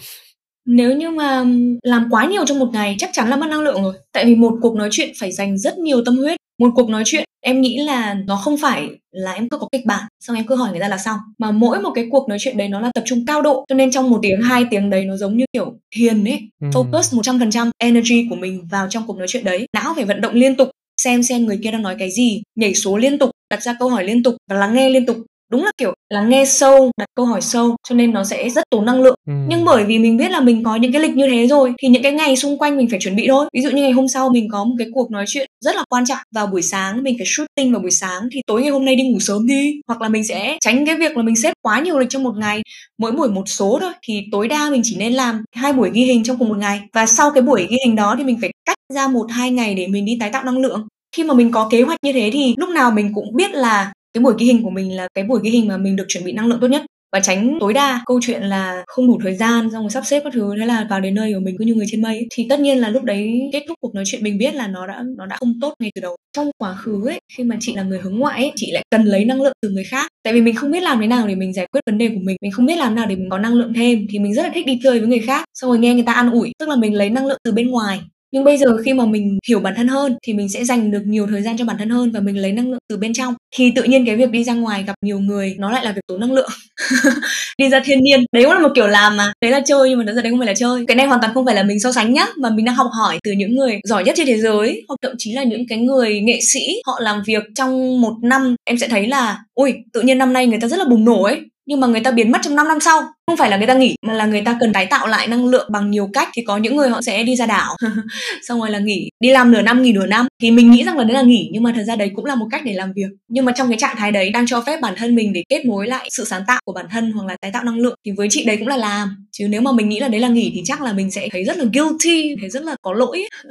[0.66, 1.44] Nếu như mà
[1.82, 3.94] làm quá nhiều trong một ngày chắc chắn là mất năng lượng rồi.
[4.12, 6.36] Tại vì một cuộc nói chuyện phải dành rất nhiều tâm huyết.
[6.60, 9.86] Một cuộc nói chuyện em nghĩ là nó không phải là em cứ có kịch
[9.86, 12.38] bản xong em cứ hỏi người ta là xong mà mỗi một cái cuộc nói
[12.40, 14.90] chuyện đấy nó là tập trung cao độ cho nên trong một tiếng hai tiếng
[14.90, 16.68] đấy nó giống như kiểu thiền ấy Ừ.
[16.72, 19.66] focus 100% energy của mình vào trong cuộc nói chuyện đấy.
[19.72, 20.70] Não phải vận động liên tục
[21.02, 23.88] xem xem người kia đang nói cái gì nhảy số liên tục đặt ra câu
[23.88, 25.16] hỏi liên tục và lắng nghe liên tục.
[25.50, 28.64] Đúng là kiểu lắng nghe sâu đặt câu hỏi sâu cho nên nó sẽ rất
[28.70, 29.14] tốn năng lượng.
[29.26, 29.48] Ừm.
[29.48, 31.88] nhưng bởi vì mình biết là mình có những cái lịch như thế rồi thì
[31.88, 33.46] những cái ngày xung quanh mình phải chuẩn bị thôi.
[33.54, 35.84] Ví dụ như ngày hôm sau mình có một cái cuộc nói chuyện rất là
[35.88, 36.18] quan trọng.
[36.34, 39.02] Vào buổi sáng mình phải shooting vào buổi sáng thì tối ngày hôm nay đi
[39.08, 39.80] ngủ sớm đi.
[39.88, 42.34] Hoặc là mình sẽ tránh cái việc là mình xếp quá nhiều lịch trong một
[42.36, 42.62] ngày.
[42.98, 46.04] Mỗi buổi một số thôi thì tối đa mình chỉ nên làm hai buổi ghi
[46.04, 46.80] hình trong cùng một ngày.
[46.92, 49.74] Và sau cái buổi ghi hình đó thì mình phải cách ra một hai ngày
[49.74, 52.30] để mình đi tái tạo năng lượng khi mà mình có kế hoạch như thế
[52.32, 55.24] thì lúc nào mình cũng biết là cái buổi ghi hình của mình là cái
[55.24, 56.82] buổi ghi hình mà mình được chuẩn bị năng lượng tốt nhất.
[57.12, 60.20] Và tránh tối đa câu chuyện là không đủ thời gian, xong rồi sắp xếp
[60.24, 62.26] các thứ, thế là vào đến nơi của mình cứ như người trên mây ấy.
[62.30, 64.86] thì tất nhiên là lúc đấy kết thúc cuộc nói chuyện mình biết là nó
[64.86, 66.16] đã nó đã không tốt ngay từ đầu.
[66.36, 69.02] Trong quá khứ ấy, khi mà chị là người hướng ngoại ấy, chị lại cần
[69.04, 70.08] lấy năng lượng từ người khác.
[70.22, 72.20] Tại vì mình không biết làm thế nào để mình giải quyết vấn đề của
[72.22, 72.36] mình.
[72.42, 74.06] Mình không biết làm nào để mình có năng lượng thêm.
[74.10, 76.12] Thì mình rất là thích đi chơi với người khác, xong rồi nghe người ta
[76.12, 76.52] an ủi.
[76.58, 78.00] Tức là mình lấy năng lượng từ bên ngoài
[78.34, 81.02] nhưng bây giờ khi mà mình hiểu bản thân hơn thì mình sẽ dành được
[81.06, 83.34] nhiều thời gian cho bản thân hơn và mình lấy năng lượng từ bên trong.
[83.56, 86.00] Thì tự nhiên cái việc đi ra ngoài gặp nhiều người, nó lại là việc
[86.06, 86.50] tốn năng lượng.
[87.58, 89.32] Đi ra thiên nhiên, đấy cũng là một kiểu làm mà.
[89.40, 90.84] Đấy là chơi, nhưng mà thật ra đấy không phải là chơi.
[90.88, 92.90] Cái này hoàn toàn không phải là mình so sánh nhá, mà mình đang học
[92.92, 95.78] hỏi từ những người giỏi nhất trên thế giới, hoặc thậm chí là những cái
[95.78, 100.02] người nghệ sĩ họ làm việc trong một năm, em sẽ thấy là ui tự
[100.02, 102.32] nhiên năm nay người ta rất là bùng nổ ấy nhưng mà người ta biến
[102.32, 103.02] mất trong 5 năm sau.
[103.26, 105.46] Không phải là người ta nghỉ, mà là người ta cần tái tạo lại năng
[105.46, 106.28] lượng bằng nhiều cách.
[106.34, 107.76] Thì có những người họ sẽ đi ra đảo,
[108.42, 110.26] xong rồi là nghỉ, đi làm nửa năm, nghỉ nửa năm.
[110.42, 112.34] Thì mình nghĩ rằng là đấy là nghỉ, nhưng mà thật ra đấy cũng là
[112.34, 113.08] một cách để làm việc.
[113.28, 115.66] Nhưng mà trong cái trạng thái đấy đang cho phép bản thân mình để kết
[115.66, 118.12] nối lại sự sáng tạo của bản thân hoặc là tái tạo năng lượng, thì
[118.16, 119.26] với chị đấy cũng là làm.
[119.32, 121.44] Chứ nếu mà mình nghĩ là đấy là nghỉ thì chắc là mình sẽ thấy
[121.44, 123.24] rất là guilty, thấy rất là có lỗi.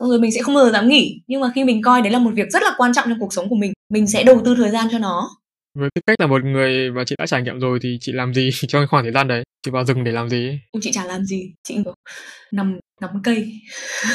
[0.00, 1.20] Xong rồi mình sẽ không bao giờ dám nghỉ.
[1.26, 3.32] Nhưng mà khi mình coi đấy là một việc rất là quan trọng trong cuộc
[3.32, 5.30] sống của mình mình sẽ đầu tư thời gian cho nó
[5.74, 8.34] với tư cách là một người mà chị đã trải nghiệm rồi thì chị làm
[8.34, 9.42] gì trong khoảng thời gian đấy?
[9.62, 10.58] Chị vào rừng để làm gì?
[10.70, 11.52] Ôi, chị chả làm gì.
[11.68, 11.94] Chị kiểu
[12.52, 13.52] nằm nắm cây.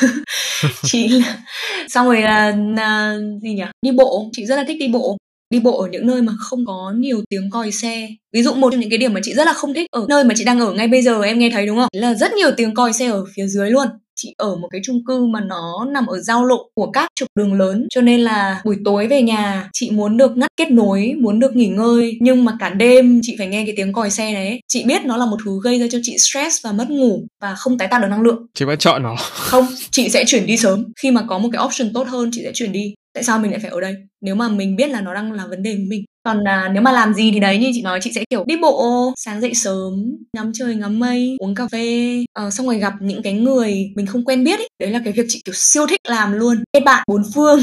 [0.83, 1.43] Chị là
[1.89, 3.63] xong rồi là, là gì nhỉ?
[3.81, 4.29] Đi bộ.
[4.33, 5.17] Chị rất là thích đi bộ
[5.49, 8.09] đi bộ ở những nơi mà không có nhiều tiếng còi xe.
[8.33, 10.23] Ví dụ một trong những cái điểm mà chị rất là không thích ở nơi
[10.23, 11.89] mà chị đang ở ngay bây giờ em nghe thấy đúng không?
[11.91, 13.87] Là rất nhiều tiếng còi xe ở phía dưới luôn.
[14.17, 17.29] Chị ở một cái chung cư mà nó nằm ở giao lộ của các trục
[17.35, 21.13] đường lớn cho nên là buổi tối về nhà chị muốn được ngắt kết nối
[21.19, 22.17] muốn được nghỉ ngơi.
[22.21, 25.17] Nhưng mà cả đêm chị phải nghe cái tiếng còi xe đấy chị biết nó
[25.17, 28.01] là một thứ gây ra cho chị stress và mất ngủ và không tái tạo
[28.01, 28.45] được năng lượng.
[28.53, 29.15] Chị vẫn chọn nó.
[29.19, 30.83] Không chị sẽ chuyển đi sớm.
[31.01, 33.51] Khi mà có một cái option tốt hơn chị sẽ chuyển đi tại sao mình
[33.51, 33.95] lại phải ở đây?
[34.21, 36.03] Nếu mà mình biết là nó đang là vấn đề của mình.
[36.25, 38.57] Còn à, nếu mà làm gì thì đấy như chị nói chị sẽ kiểu đi
[38.57, 39.93] bộ sáng dậy sớm
[40.33, 44.05] ngắm trời ngắm mây uống cà phê uh, xong rồi gặp những cái người mình
[44.05, 44.69] không quen biết ấy.
[44.79, 46.63] đấy là cái việc chị kiểu siêu thích làm luôn.
[46.73, 47.59] Kết bạn bốn phương.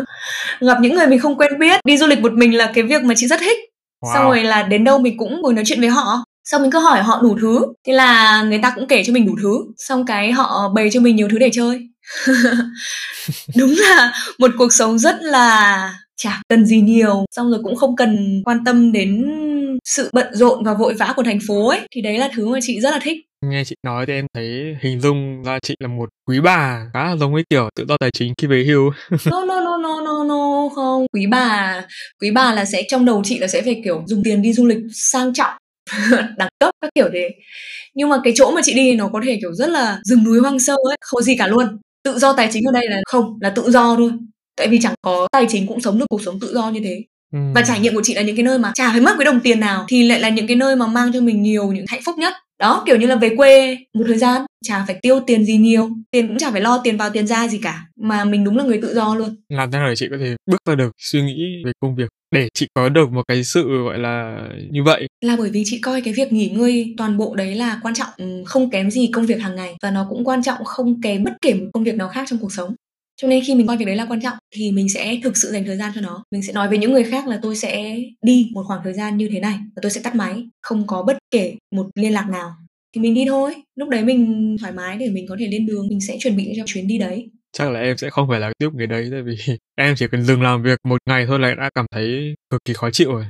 [0.60, 3.02] Gặp những người mình không quen biết đi du lịch một mình là cái việc
[3.02, 3.58] mà chị rất thích.
[4.04, 4.14] Wow.
[4.14, 6.24] xong rồi là đến đâu mình cũng ngồi nói chuyện với họ.
[6.44, 7.60] Xong mình cứ hỏi họ đủ thứ.
[7.86, 9.58] Thế là người ta cũng kể cho mình đủ thứ.
[9.76, 11.89] Xong cái họ bày cho mình nhiều thứ để chơi
[13.56, 17.96] đúng là một cuộc sống rất là chả cần gì nhiều xong rồi cũng không
[17.96, 19.26] cần quan tâm đến
[19.84, 21.80] sự bận rộn và vội vã của thành phố ấy.
[21.94, 23.18] Thì đấy là thứ mà chị rất là thích.
[23.46, 27.04] Nghe chị nói thì em thấy hình dung ra chị là một quý bà khá
[27.04, 28.90] là giống với kiểu tự do tài chính khi về hưu.
[29.30, 31.06] No no no no no no không.
[31.12, 31.80] Quý bà
[32.20, 34.66] quý bà là sẽ trong đầu chị là sẽ phải kiểu dùng tiền đi du
[34.66, 35.54] lịch sang trọng
[36.36, 37.30] đẳng cấp các kiểu thế.
[37.94, 40.40] Nhưng mà cái chỗ mà chị đi nó có thể kiểu rất là rừng núi
[40.40, 43.38] hoang sơ ấy không gì cả luôn tự do tài chính ở đây là không
[43.40, 44.10] là tự do thôi.
[44.56, 47.04] Tại vì chẳng có tài chính cũng sống được cuộc sống tự do như thế.
[47.32, 47.38] Ừ.
[47.54, 49.40] và trải nghiệm của chị là những cái nơi mà chả phải mất cái đồng
[49.40, 52.00] tiền nào thì lại là những cái nơi mà mang cho mình nhiều những hạnh
[52.04, 52.34] phúc nhất.
[52.58, 55.90] Đó kiểu như là về quê một thời gian chả phải tiêu tiền gì nhiều
[56.10, 58.64] tiền cũng chả phải lo tiền vào tiền ra gì cả mà mình đúng là
[58.64, 59.36] người tự do luôn.
[59.48, 62.08] Làm thế nào để chị có thể bước ra được suy nghĩ về công việc
[62.30, 65.06] để chị có được một cái sự, gọi là, như vậy.
[65.24, 68.08] Là bởi vì chị coi cái việc nghỉ ngơi toàn bộ đấy là quan trọng
[68.16, 71.24] ừ, không kém gì công việc hàng ngày và nó cũng quan trọng không kém
[71.24, 72.74] bất kể một công việc nào khác trong cuộc sống.
[73.20, 75.52] Cho nên khi mình coi việc đấy là quan trọng thì mình sẽ thực sự
[75.52, 76.24] dành thời gian cho nó.
[76.30, 79.16] Mình sẽ nói với những người khác là tôi sẽ đi một khoảng thời gian
[79.16, 82.28] như thế này và tôi sẽ tắt máy, không có bất kể một liên lạc
[82.28, 82.50] nào.
[82.94, 83.54] Thì mình đi thôi.
[83.76, 86.52] Lúc đấy mình thoải mái để mình có thể lên đường, mình sẽ chuẩn bị
[86.56, 89.22] cho chuyến đi đấy chắc là em sẽ không phải là tiếp người đấy tại
[89.22, 89.36] vì
[89.76, 92.72] em chỉ cần dừng làm việc một ngày thôi là đã cảm thấy cực kỳ
[92.74, 93.24] khó chịu rồi.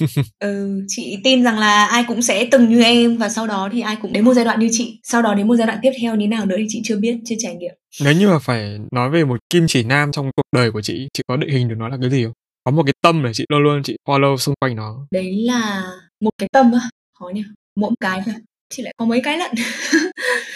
[0.38, 3.80] Ừ chị tin rằng là ai cũng sẽ từng như em và sau đó thì
[3.80, 5.00] ai cũng đến một giai đoạn như chị.
[5.02, 7.16] Sau đó đến một giai đoạn tiếp theo như nào nữa thì chị chưa biết
[7.24, 7.74] chưa trải nghiệm.
[8.04, 11.08] Nếu như mà phải nói về một kim chỉ nam trong cuộc đời của chị
[11.12, 12.32] chị có định hình được nó là cái gì không?
[12.64, 15.06] Có một cái tâm để chị luôn luôn chị follow xung quanh nó.
[15.10, 15.82] Đấy là
[16.20, 16.80] một cái tâm á
[17.18, 17.44] khó nhỉ?
[17.76, 18.34] Mỗi cái thôi
[18.70, 19.50] chị lại có mấy cái lận.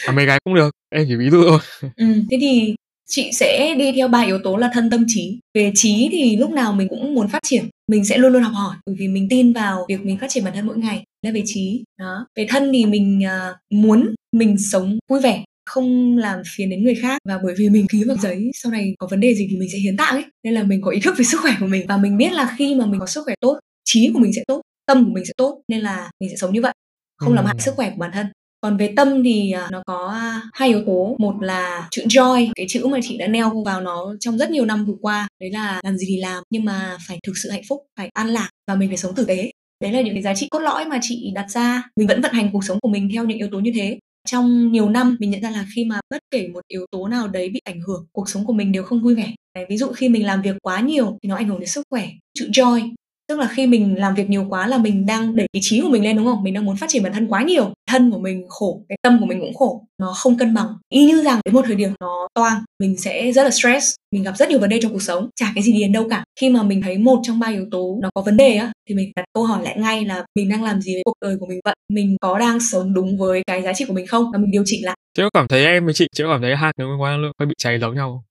[0.06, 1.58] À, mấy cái cũng được em chỉ ví dụ thôi.
[1.96, 2.74] Ừ, thế thì
[3.06, 5.38] chị sẽ đi theo ba yếu tố là thân tâm trí.
[5.54, 8.52] Về trí thì lúc nào mình cũng muốn phát triển mình sẽ luôn luôn học
[8.54, 11.30] hỏi bởi vì mình tin vào việc mình phát triển bản thân mỗi ngày là
[11.30, 11.84] về trí.
[11.98, 12.26] Đó.
[12.36, 16.94] Về thân thì mình uh, muốn mình sống vui vẻ không làm phiền đến người
[16.94, 17.18] khác.
[17.28, 19.68] Và bởi vì mình ký vào giấy sau này có vấn đề gì thì mình
[19.72, 20.24] sẽ hiến tạng ấy.
[20.44, 21.86] Nên là mình có ý thức về sức khỏe của mình.
[21.88, 24.42] Và mình biết là khi mà mình có sức khỏe tốt trí của mình sẽ
[24.46, 25.60] tốt tâm của mình sẽ tốt.
[25.68, 26.72] Nên là mình sẽ sống như vậy
[27.18, 28.26] không làm hại sức khỏe của bản thân
[28.66, 31.16] còn về tâm thì à, nó có à, hai yếu tố.
[31.18, 34.64] Một là chữ joy, cái chữ mà chị đã neo vào nó trong rất nhiều
[34.64, 37.62] năm vừa qua, đấy là làm gì thì làm, nhưng mà phải thực sự hạnh
[37.68, 39.50] phúc, phải an lạc và mình phải sống tử tế.
[39.82, 41.82] Đấy là những cái giá trị cốt lõi mà chị đặt ra.
[41.96, 43.98] Mình vẫn vận hành cuộc sống của mình theo những yếu tố như thế.
[44.28, 47.28] Trong nhiều năm, mình nhận ra là khi mà bất kể một yếu tố nào
[47.28, 49.34] đấy bị ảnh hưởng, cuộc sống của mình đều không vui vẻ.
[49.68, 52.08] Ví dụ khi mình làm việc quá nhiều thì nó ảnh hưởng đến sức khỏe.
[52.38, 52.94] Chữ joy
[53.28, 55.88] tức là khi mình làm việc nhiều quá là mình đang đẩy ý chí của
[55.88, 56.42] mình lên đúng không?
[56.42, 57.72] Mình đang muốn phát triển bản thân quá nhiều.
[57.90, 60.66] Thân của mình khổ cái tâm của mình cũng khổ nó không cân bằng.
[60.88, 64.22] Y như rằng đến một thời điểm nó toang mình sẽ rất là stress mình
[64.22, 66.24] gặp rất nhiều vấn đề trong cuộc sống chả cái gì đi đến đâu cả.
[66.40, 68.94] Khi mà mình thấy một trong ba yếu tố nó có vấn đề á thì
[68.94, 71.46] mình đặt câu hỏi lại ngay là mình đang làm gì với cuộc đời của
[71.46, 71.74] mình vậy?
[71.88, 74.30] Mình có đang sống đúng với cái giá trị của mình không?
[74.32, 74.96] Và mình điều chỉnh lại.
[75.16, 77.32] Chị có cảm thấy em với chị chị có cảm thấy hai cái năng lượng
[77.38, 78.24] hơi bị cháy giống nhau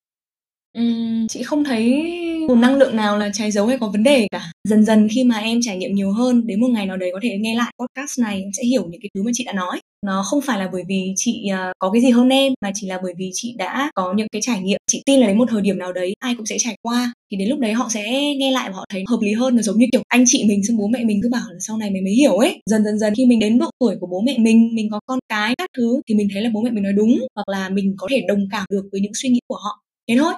[0.75, 2.03] Ừm, chị không thấy
[2.47, 4.51] nguồn năng lượng nào là trái dấu hay có vấn đề cả.
[4.69, 7.19] Dần dần khi mà em trải nghiệm nhiều hơn, đến một ngày nào đấy có
[7.23, 9.79] thể nghe lại podcast này em sẽ hiểu những cái thứ mà chị đã nói.
[10.05, 12.87] Nó không phải là bởi vì chị à, có cái gì hơn em mà chỉ
[12.87, 14.77] là bởi vì chị đã có những cái trải nghiệm.
[14.91, 17.37] Chị tin là đến một thời điểm nào đấy ai cũng sẽ trải qua thì
[17.37, 19.77] đến lúc đấy họ sẽ nghe lại và họ thấy hợp lý hơn là giống
[19.77, 22.03] như kiểu anh chị mình xong bố mẹ mình cứ bảo là sau này mình
[22.03, 24.75] mới hiểu ấy dần dần dần khi mình đến độ tuổi của bố mẹ mình
[24.75, 27.19] mình có con cái các thứ thì mình thấy là bố mẹ mình nói đúng
[27.35, 30.15] hoặc là mình có thể đồng cảm được với những suy nghĩ của họ thế
[30.17, 30.33] thôi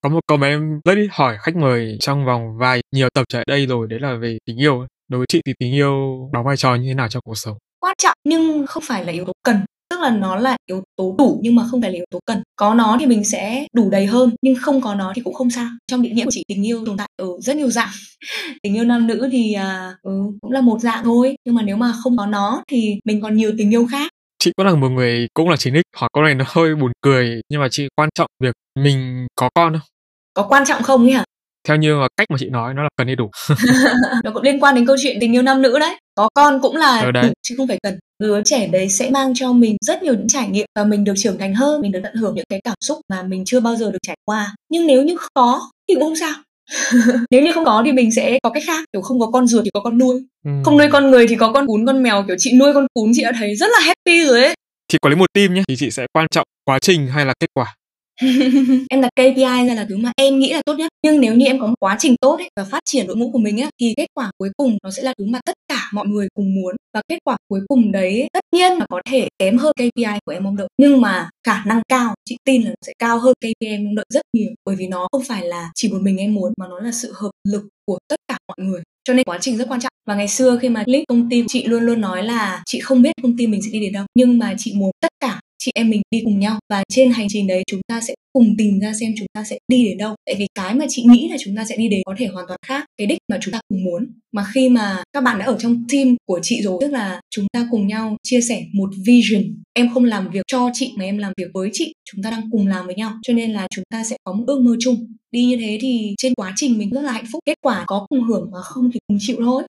[0.00, 3.24] có một câu mà em rất ít hỏi khách mời trong vòng vài nhiều tập
[3.28, 6.28] trở lại đây rồi đấy là về tình yêu đối với chị thì tình yêu
[6.32, 7.56] đóng vai trò như thế nào trong cuộc sống?
[7.80, 9.56] Quan trọng nhưng không phải là yếu tố cần.
[9.90, 12.42] Tức là nó là yếu tố đủ nhưng mà không phải là yếu tố cần.
[12.56, 15.50] Có nó thì mình sẽ đủ đầy hơn nhưng không có nó thì cũng không
[15.50, 15.68] sao.
[15.86, 17.88] Trong định nghĩa của chị tình yêu tồn tại ở rất nhiều dạng.
[18.62, 21.36] Tình yêu nam nữ thì uh, ừ, cũng là một dạng thôi.
[21.44, 24.52] Nhưng mà nếu mà không có nó thì mình còn nhiều tình yêu khác chị
[24.56, 27.40] cũng là một người cũng là chính ích hỏi câu này nó hơi buồn cười
[27.48, 29.88] nhưng mà chị quan trọng việc mình có con không?
[30.34, 31.24] Có quan trọng không hả?
[31.68, 33.30] Theo như cách mà chị nói nó là cần hay đủ.
[34.24, 35.96] Nó cũng liên quan đến câu chuyện tình yêu nam nữ đấy.
[36.14, 37.22] Có con cũng là đấy.
[37.26, 37.98] đủ chứ không phải cần.
[38.18, 41.14] Đứa trẻ đấy sẽ mang cho mình rất nhiều những trải nghiệm và mình được
[41.16, 43.76] trưởng thành hơn mình được tận hưởng những cái cảm xúc mà mình chưa bao
[43.76, 44.54] giờ được trải qua.
[44.70, 46.34] Nhưng nếu như có thì cũng không sao
[47.30, 49.64] nếu như không có thì mình sẽ có cách khác kiểu không có con ruột
[49.64, 50.50] thì có con nuôi Ừ.
[50.64, 53.10] không nuôi con người thì có con cún con mèo kiểu chị nuôi con cún
[53.14, 54.54] chị đã thấy rất là happy rồi ấy
[54.92, 57.34] Chị quản lý một team nhé thì chị sẽ quan trọng quá trình hay là
[57.40, 57.74] kết quả.
[58.90, 61.46] em đặt KPI ra là thứ mà em nghĩ là tốt nhất nhưng nếu như
[61.46, 63.70] em có một quá trình tốt ấy, và phát triển đội ngũ của mình á
[63.80, 65.54] thì kết quả cuối cùng nó sẽ là thứ mà tất
[65.92, 66.76] mọi người cùng muốn.
[66.94, 70.32] Và kết quả cuối cùng đấy, tất nhiên là có thể kém hơn KPI của
[70.32, 70.68] em mong đợi.
[70.78, 73.94] Nhưng mà khả năng cao, chị tin là nó sẽ cao hơn KPI em mong
[73.94, 74.50] đợi rất nhiều.
[74.64, 77.12] Bởi vì nó không phải là chỉ một mình em muốn, mà nó là sự
[77.16, 78.82] hợp lực của tất cả mọi người.
[79.04, 79.92] Cho nên quá trình rất quan trọng.
[80.06, 83.02] Và ngày xưa khi mà lead công ty, chị luôn luôn nói là chị không
[83.02, 84.04] biết công ty mình sẽ đi đến đâu.
[84.14, 85.37] Nhưng mà chị muốn tất cả
[85.68, 86.58] chị em mình đi cùng nhau.
[86.70, 89.58] Và trên hành trình đấy chúng ta sẽ cùng tìm ra xem chúng ta sẽ
[89.68, 90.14] đi đến đâu.
[90.26, 92.46] Tại vì cái mà chị nghĩ là chúng ta sẽ đi đến có thể hoàn
[92.48, 92.84] toàn khác.
[92.96, 94.06] Cái đích mà chúng ta cùng muốn.
[94.32, 97.46] Mà khi mà các bạn đã ở trong team của chị rồi, tức là chúng
[97.52, 99.42] ta cùng nhau chia sẻ một vision.
[99.72, 101.92] Em không làm việc cho chị mà em làm việc với chị.
[102.10, 103.12] Chúng ta đang cùng làm với nhau.
[103.22, 105.12] Cho nên là chúng ta sẽ có một ước mơ chung.
[105.32, 107.40] Đi như thế thì trên quá trình mình rất là hạnh phúc.
[107.46, 109.62] Kết quả có cùng hưởng và không thì cùng chịu thôi.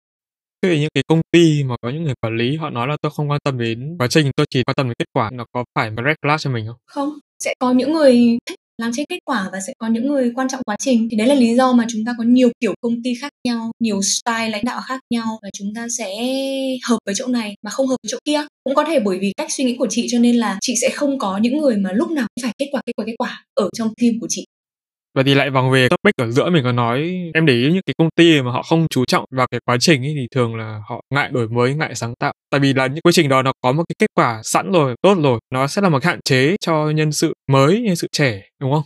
[0.62, 2.98] Thế thì những cái công ty mà có những người quản lý họ nói là
[3.02, 5.46] tôi không quan tâm đến quá trình, tôi chỉ quan tâm đến kết quả, nó
[5.52, 6.78] có phải red flag cho mình không?
[6.86, 7.10] không
[7.44, 10.48] sẽ có những người thích làm trên kết quả và sẽ có những người quan
[10.50, 11.08] trọng quá trình.
[11.12, 13.72] Thì đấy là lý do mà chúng ta có nhiều kiểu công ty khác nhau
[13.80, 16.16] nhiều style lãnh đạo khác nhau và chúng ta sẽ
[16.90, 18.42] hợp với chỗ này mà không hợp với chỗ kia.
[18.64, 20.90] Cũng có thể bởi vì cách suy nghĩ của chị cho nên là chị sẽ
[20.90, 23.44] không có những người mà lúc nào cũng phải kết quả kết quả kết quả
[23.54, 24.46] ở trong team của chị.
[25.16, 27.82] Và thì lại vòng về topic ở giữa mình có nói em để ý những
[27.86, 30.56] cái công ty mà họ không chú trọng vào cái quá trình ấy thì thường
[30.56, 32.34] là họ ngại đổi mới, ngại sáng tạo.
[32.52, 34.96] Tại vì là những quy trình đó nó có một cái kết quả sẵn rồi,
[35.02, 38.42] tốt rồi, nó sẽ là một hạn chế cho nhân sự mới, nhân sự trẻ,
[38.62, 38.84] đúng không?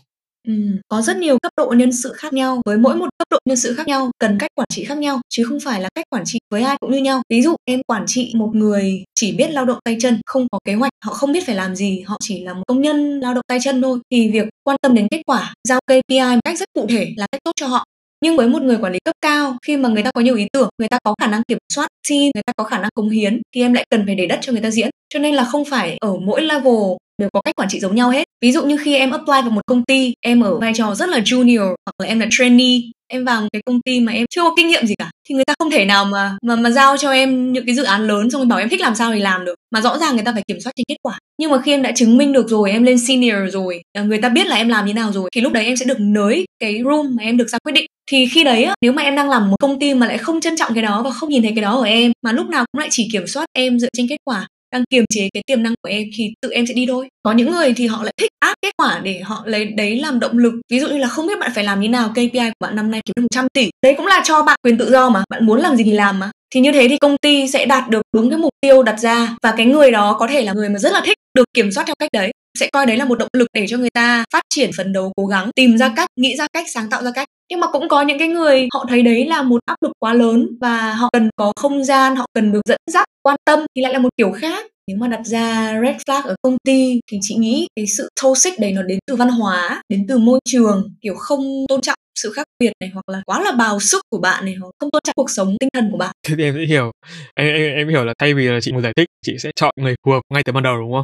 [0.47, 0.53] Ừ,
[0.87, 3.57] có rất nhiều cấp độ nhân sự khác nhau với mỗi một cấp độ nhân
[3.57, 6.23] sự khác nhau cần cách quản trị khác nhau chứ không phải là cách quản
[6.25, 7.21] trị với ai cũng như nhau.
[7.29, 10.59] Ví dụ em quản trị một người chỉ biết lao động tay chân không có
[10.65, 13.33] kế hoạch họ không biết phải làm gì họ chỉ là một công nhân lao
[13.33, 16.57] động tay chân thôi thì việc quan tâm đến kết quả giao KPI một cách
[16.57, 17.85] rất cụ thể là cách tốt cho họ.
[18.21, 20.47] Nhưng với một người quản lý cấp cao khi mà người ta có nhiều ý
[20.53, 23.09] tưởng người ta có khả năng kiểm soát team người ta có khả năng cống
[23.09, 25.43] hiến thì em lại cần phải để đất cho người ta diễn cho nên là
[25.43, 28.23] không phải ở mỗi level đều có cách quản trị giống nhau hết.
[28.41, 31.09] Ví dụ như khi em apply vào một công ty em ở vai trò rất
[31.09, 34.25] là junior hoặc là em là trainee em vào một cái công ty mà em
[34.29, 36.69] chưa có kinh nghiệm gì cả thì người ta không thể nào mà mà mà
[36.69, 39.11] giao cho em những cái dự án lớn xong rồi bảo em thích làm sao
[39.11, 39.55] thì làm được.
[39.71, 41.19] Mà rõ ràng người ta phải kiểm soát trên kết quả.
[41.39, 44.17] Nhưng mà khi em đã chứng minh được rồi em lên senior rồi à, người
[44.17, 46.45] ta biết là em làm như nào rồi thì lúc đấy em sẽ được nới
[46.59, 47.85] cái room mà em được ra quyết định.
[48.11, 50.41] Thì khi đấy á, nếu mà em đang làm một công ty mà lại không
[50.41, 52.65] trân trọng cái đó và không nhìn thấy cái đó ở em mà lúc nào
[52.71, 55.63] cũng lại chỉ kiểm soát em dựa trên kết quả đang kiềm chế cái tiềm
[55.63, 57.07] năng của em thì tự em sẽ đi thôi.
[57.23, 60.19] Có những người thì họ lại thích áp kết quả để họ lấy, đấy làm
[60.19, 60.53] động lực.
[60.69, 62.91] Ví dụ như là không biết bạn phải làm như nào KPI của bạn năm
[62.91, 63.69] nay kiếm được 100 tỷ.
[63.83, 66.19] Đấy cũng là cho bạn quyền tự do mà, bạn muốn làm gì thì làm
[66.19, 66.31] mà.
[66.53, 69.35] Thì như thế thì công ty sẽ đạt được đúng cái mục tiêu đặt ra
[69.43, 71.83] và cái người đó có thể là người mà rất là thích được kiểm soát
[71.87, 74.43] theo cách đấy sẽ coi đấy là một động lực để cho người ta phát
[74.49, 77.27] triển phấn đấu cố gắng tìm ra cách nghĩ ra cách sáng tạo ra cách
[77.49, 80.13] nhưng mà cũng có những cái người họ thấy đấy là một áp lực quá
[80.13, 83.81] lớn và họ cần có không gian họ cần được dẫn dắt quan tâm thì
[83.81, 87.17] lại là một kiểu khác nếu mà đặt ra red flag ở công ty thì
[87.21, 90.93] chị nghĩ cái sự toxic đấy nó đến từ văn hóa đến từ môi trường
[91.01, 94.19] kiểu không tôn trọng sự khác biệt này hoặc là quá là bào sức của
[94.19, 96.53] bạn này hoặc không tôn trọng cuộc sống tinh thần của bạn Thế thì em
[96.57, 96.91] sẽ hiểu.
[97.35, 99.73] Em, em, em hiểu là thay vì là chị muốn giải thích, chị sẽ chọn
[99.77, 101.03] người phù hợp ngay từ ban đầu đúng không?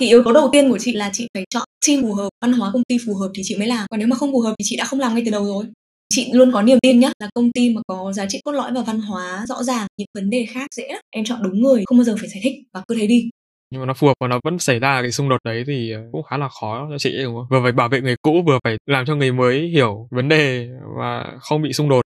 [0.00, 2.52] Thì yếu tố đầu tiên của chị là chị phải chọn team phù hợp, văn
[2.52, 4.54] hóa công ty phù hợp thì chị mới làm còn nếu mà không phù hợp
[4.58, 5.64] thì chị đã không làm ngay từ đầu rồi
[6.14, 8.72] chị luôn có niềm tin nhá, là công ty mà có giá trị cốt lõi
[8.72, 11.82] và văn hóa rõ ràng, những vấn đề khác dễ lắm em chọn đúng người,
[11.86, 13.30] không bao giờ phải giải thích và cứ thế đi
[13.70, 15.92] nhưng mà nó phù hợp và nó vẫn xảy ra cái xung đột đấy thì
[16.12, 17.46] cũng khá là khó cho chị, đúng không?
[17.50, 20.68] Vừa phải bảo vệ người cũ, vừa phải làm cho người mới hiểu vấn đề
[20.98, 22.02] và không bị xung đột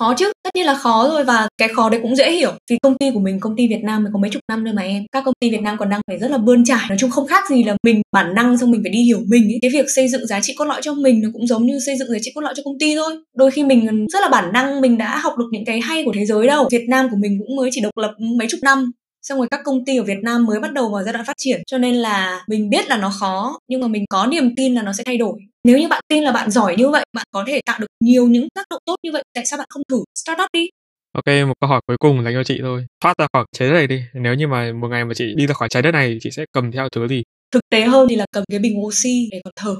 [0.00, 2.52] khó chứ, tất nhiên là khó rồi và cái khó đấy cũng dễ hiểu.
[2.70, 4.74] Vì công ty của mình, công ty Việt Nam mới có mấy chục năm thôi
[4.74, 5.04] mà em.
[5.12, 6.86] Các công ty Việt Nam còn đang phải rất là bươn trải.
[6.88, 9.44] Nói chung không khác gì là mình, bản năng xong mình phải đi hiểu mình
[9.44, 9.58] ấy.
[9.62, 11.96] cái việc xây dựng giá trị cốt lõi cho mình nó cũng giống như xây
[11.98, 13.16] dựng giá trị cốt lõi cho công ty thôi.
[13.36, 16.12] Đôi khi mình rất là bản năng, mình đã học được những cái hay của
[16.14, 16.68] thế giới đâu.
[16.70, 18.90] Việt Nam của mình cũng mới chỉ độc lập mấy chục năm.
[19.22, 21.36] Xong rồi các công ty ở Việt Nam mới bắt đầu vào giai đoạn phát
[21.36, 21.60] triển.
[21.66, 24.82] Cho nên là mình biết là nó khó, nhưng mà mình có niềm tin là
[24.82, 27.44] nó sẽ thay đổi nếu như bạn tin là bạn giỏi như vậy bạn có
[27.46, 30.04] thể tạo được nhiều những tác động tốt như vậy tại sao bạn không thử
[30.14, 30.68] start up đi
[31.12, 32.86] Ok, một câu hỏi cuối cùng dành cho chị thôi.
[33.00, 34.02] Thoát ra khỏi trái đất này đi.
[34.14, 36.44] Nếu như mà một ngày mà chị đi ra khỏi trái đất này, chị sẽ
[36.52, 37.22] cầm theo thứ gì?
[37.52, 39.76] thực tế hơn thì là cầm cái bình oxy để còn thở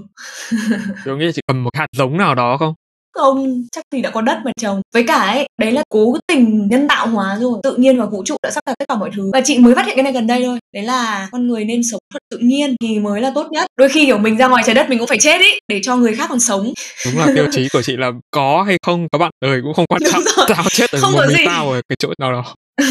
[1.04, 2.74] Tôi nghĩ là chị cầm một hạt giống nào đó không?
[3.12, 4.80] Không chắc thì đã có đất mà trồng.
[4.94, 8.24] Với cả ấy đấy là cố tình nhân tạo hóa rồi tự nhiên và vũ
[8.24, 9.30] trụ đã sắp đặt tất cả mọi thứ.
[9.32, 10.58] Và chị mới phát hiện cái này gần đây thôi.
[10.74, 13.66] Đấy là con người nên sống thật tự nhiên thì mới là tốt nhất.
[13.76, 15.96] Đôi khi kiểu mình ra ngoài trái đất mình cũng phải chết ý để cho
[15.96, 16.72] người khác còn sống.
[17.06, 19.86] Đúng là tiêu chí của chị là có hay không có bạn đời cũng không
[19.88, 20.22] quan trọng.
[20.48, 21.44] Tao chết ở Không có gì.
[21.46, 22.54] tao ở cái chỗ nào đó.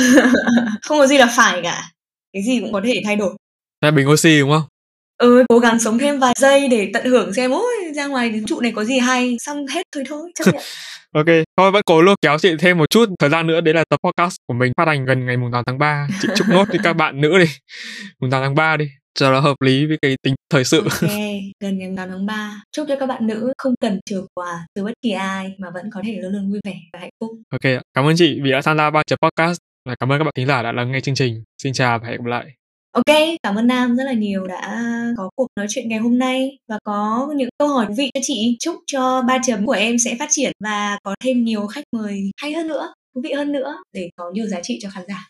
[0.81, 1.83] không có gì là phải cả.
[2.33, 3.33] Cái gì cũng có thể thay đổi.
[3.81, 4.63] Là bình oxy đúng không
[5.19, 8.59] ừ cố gắng sống thêm vài giây để tận hưởng xem ôi ra ngoài trụ
[8.59, 10.63] này có gì hay xong hết thôi thôi chấp nhận
[11.13, 11.25] Ok,
[11.57, 13.99] thôi vẫn cố lôi kéo chị thêm một chút thời gian nữa đấy là tập
[14.03, 16.07] podcast của mình phát hành gần ngày mùng 8 tháng 3.
[16.21, 17.45] Chị chúc nốt với các bạn nữ đi.
[18.19, 20.83] Mùng 8 tháng 3 đi, cho nó hợp lý với cái tính thời sự.
[20.83, 21.11] Ok,
[21.59, 22.61] gần ngày 8 tháng 3.
[22.71, 25.89] Chúc cho các bạn nữ không cần chờ quà từ bất kỳ ai mà vẫn
[25.93, 27.31] có thể luôn luôn vui vẻ và hạnh phúc.
[27.49, 30.33] Ok, cảm ơn chị vì đã tham gia ba podcast và cảm ơn các bạn
[30.35, 31.43] thính giả đã lắng nghe chương trình.
[31.63, 32.58] Xin chào và hẹn gặp lại.
[32.91, 34.83] Ok, cảm ơn Nam rất là nhiều đã
[35.17, 38.19] có cuộc nói chuyện ngày hôm nay và có những câu hỏi thú vị cho
[38.23, 38.57] chị.
[38.59, 42.21] Chúc cho ba chấm của em sẽ phát triển và có thêm nhiều khách mời
[42.41, 45.27] hay hơn nữa, thú vị hơn nữa để có nhiều giá trị cho khán giả.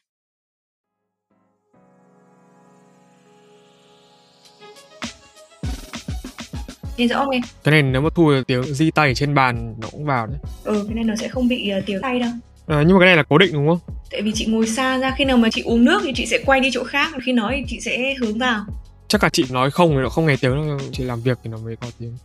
[6.97, 7.41] Nghe rõ không em?
[7.63, 10.37] Cái này nếu mà thu được tiếng di tay trên bàn nó cũng vào đấy.
[10.63, 12.31] Ừ, cái này nó sẽ không bị uh, tiếng tay đâu.
[12.69, 13.79] À, nhưng mà cái này là cố định đúng không?
[14.11, 16.39] Tại vì chị ngồi xa ra khi nào mà chị uống nước thì chị sẽ
[16.45, 18.65] quay đi chỗ khác, khi nói thì chị sẽ hướng vào.
[19.07, 21.49] Chắc là chị nói không thì nó không nghe tiếng đâu, chị làm việc thì
[21.49, 22.17] nó mới có tiếng.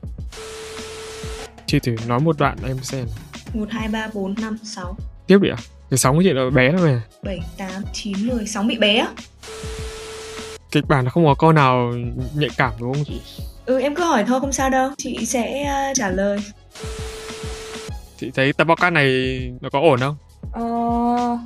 [1.66, 3.06] Chị thử nói một đoạn em xem.
[3.54, 4.96] 1 2 3 4 5 6.
[5.26, 5.56] Tiếp đi ạ.
[5.58, 5.62] À?
[5.90, 7.00] Cái sóng của chị là bé lắm này.
[7.22, 9.08] 7 8 9 10 sóng bị bé á.
[10.70, 11.92] Kịch bản là không có câu nào
[12.34, 13.20] nhạy cảm đúng không chị?
[13.66, 16.38] Ừ em cứ hỏi thôi không sao đâu, chị sẽ uh, trả lời.
[18.20, 20.16] Chị thấy tập podcast này nó có ổn không?
[20.52, 20.62] Ờ,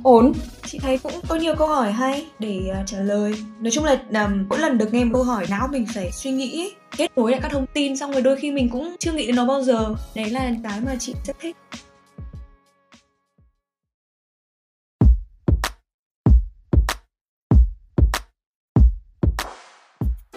[0.03, 0.33] ổn.
[0.65, 3.33] Chị thấy cũng có nhiều câu hỏi hay để uh, trả lời.
[3.59, 6.31] Nói chung là um, mỗi lần được nghe một câu hỏi não mình phải suy
[6.31, 9.11] nghĩ ấy, kết nối lại các thông tin xong rồi đôi khi mình cũng chưa
[9.11, 9.95] nghĩ đến nó bao giờ.
[10.15, 11.55] Đấy là cái mà chị rất thích.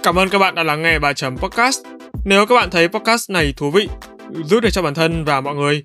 [0.03, 1.81] Cảm ơn các bạn đã lắng nghe bài chấm podcast.
[2.25, 3.89] Nếu các bạn thấy podcast này thú vị,
[4.45, 5.85] giúp được cho bản thân và mọi người,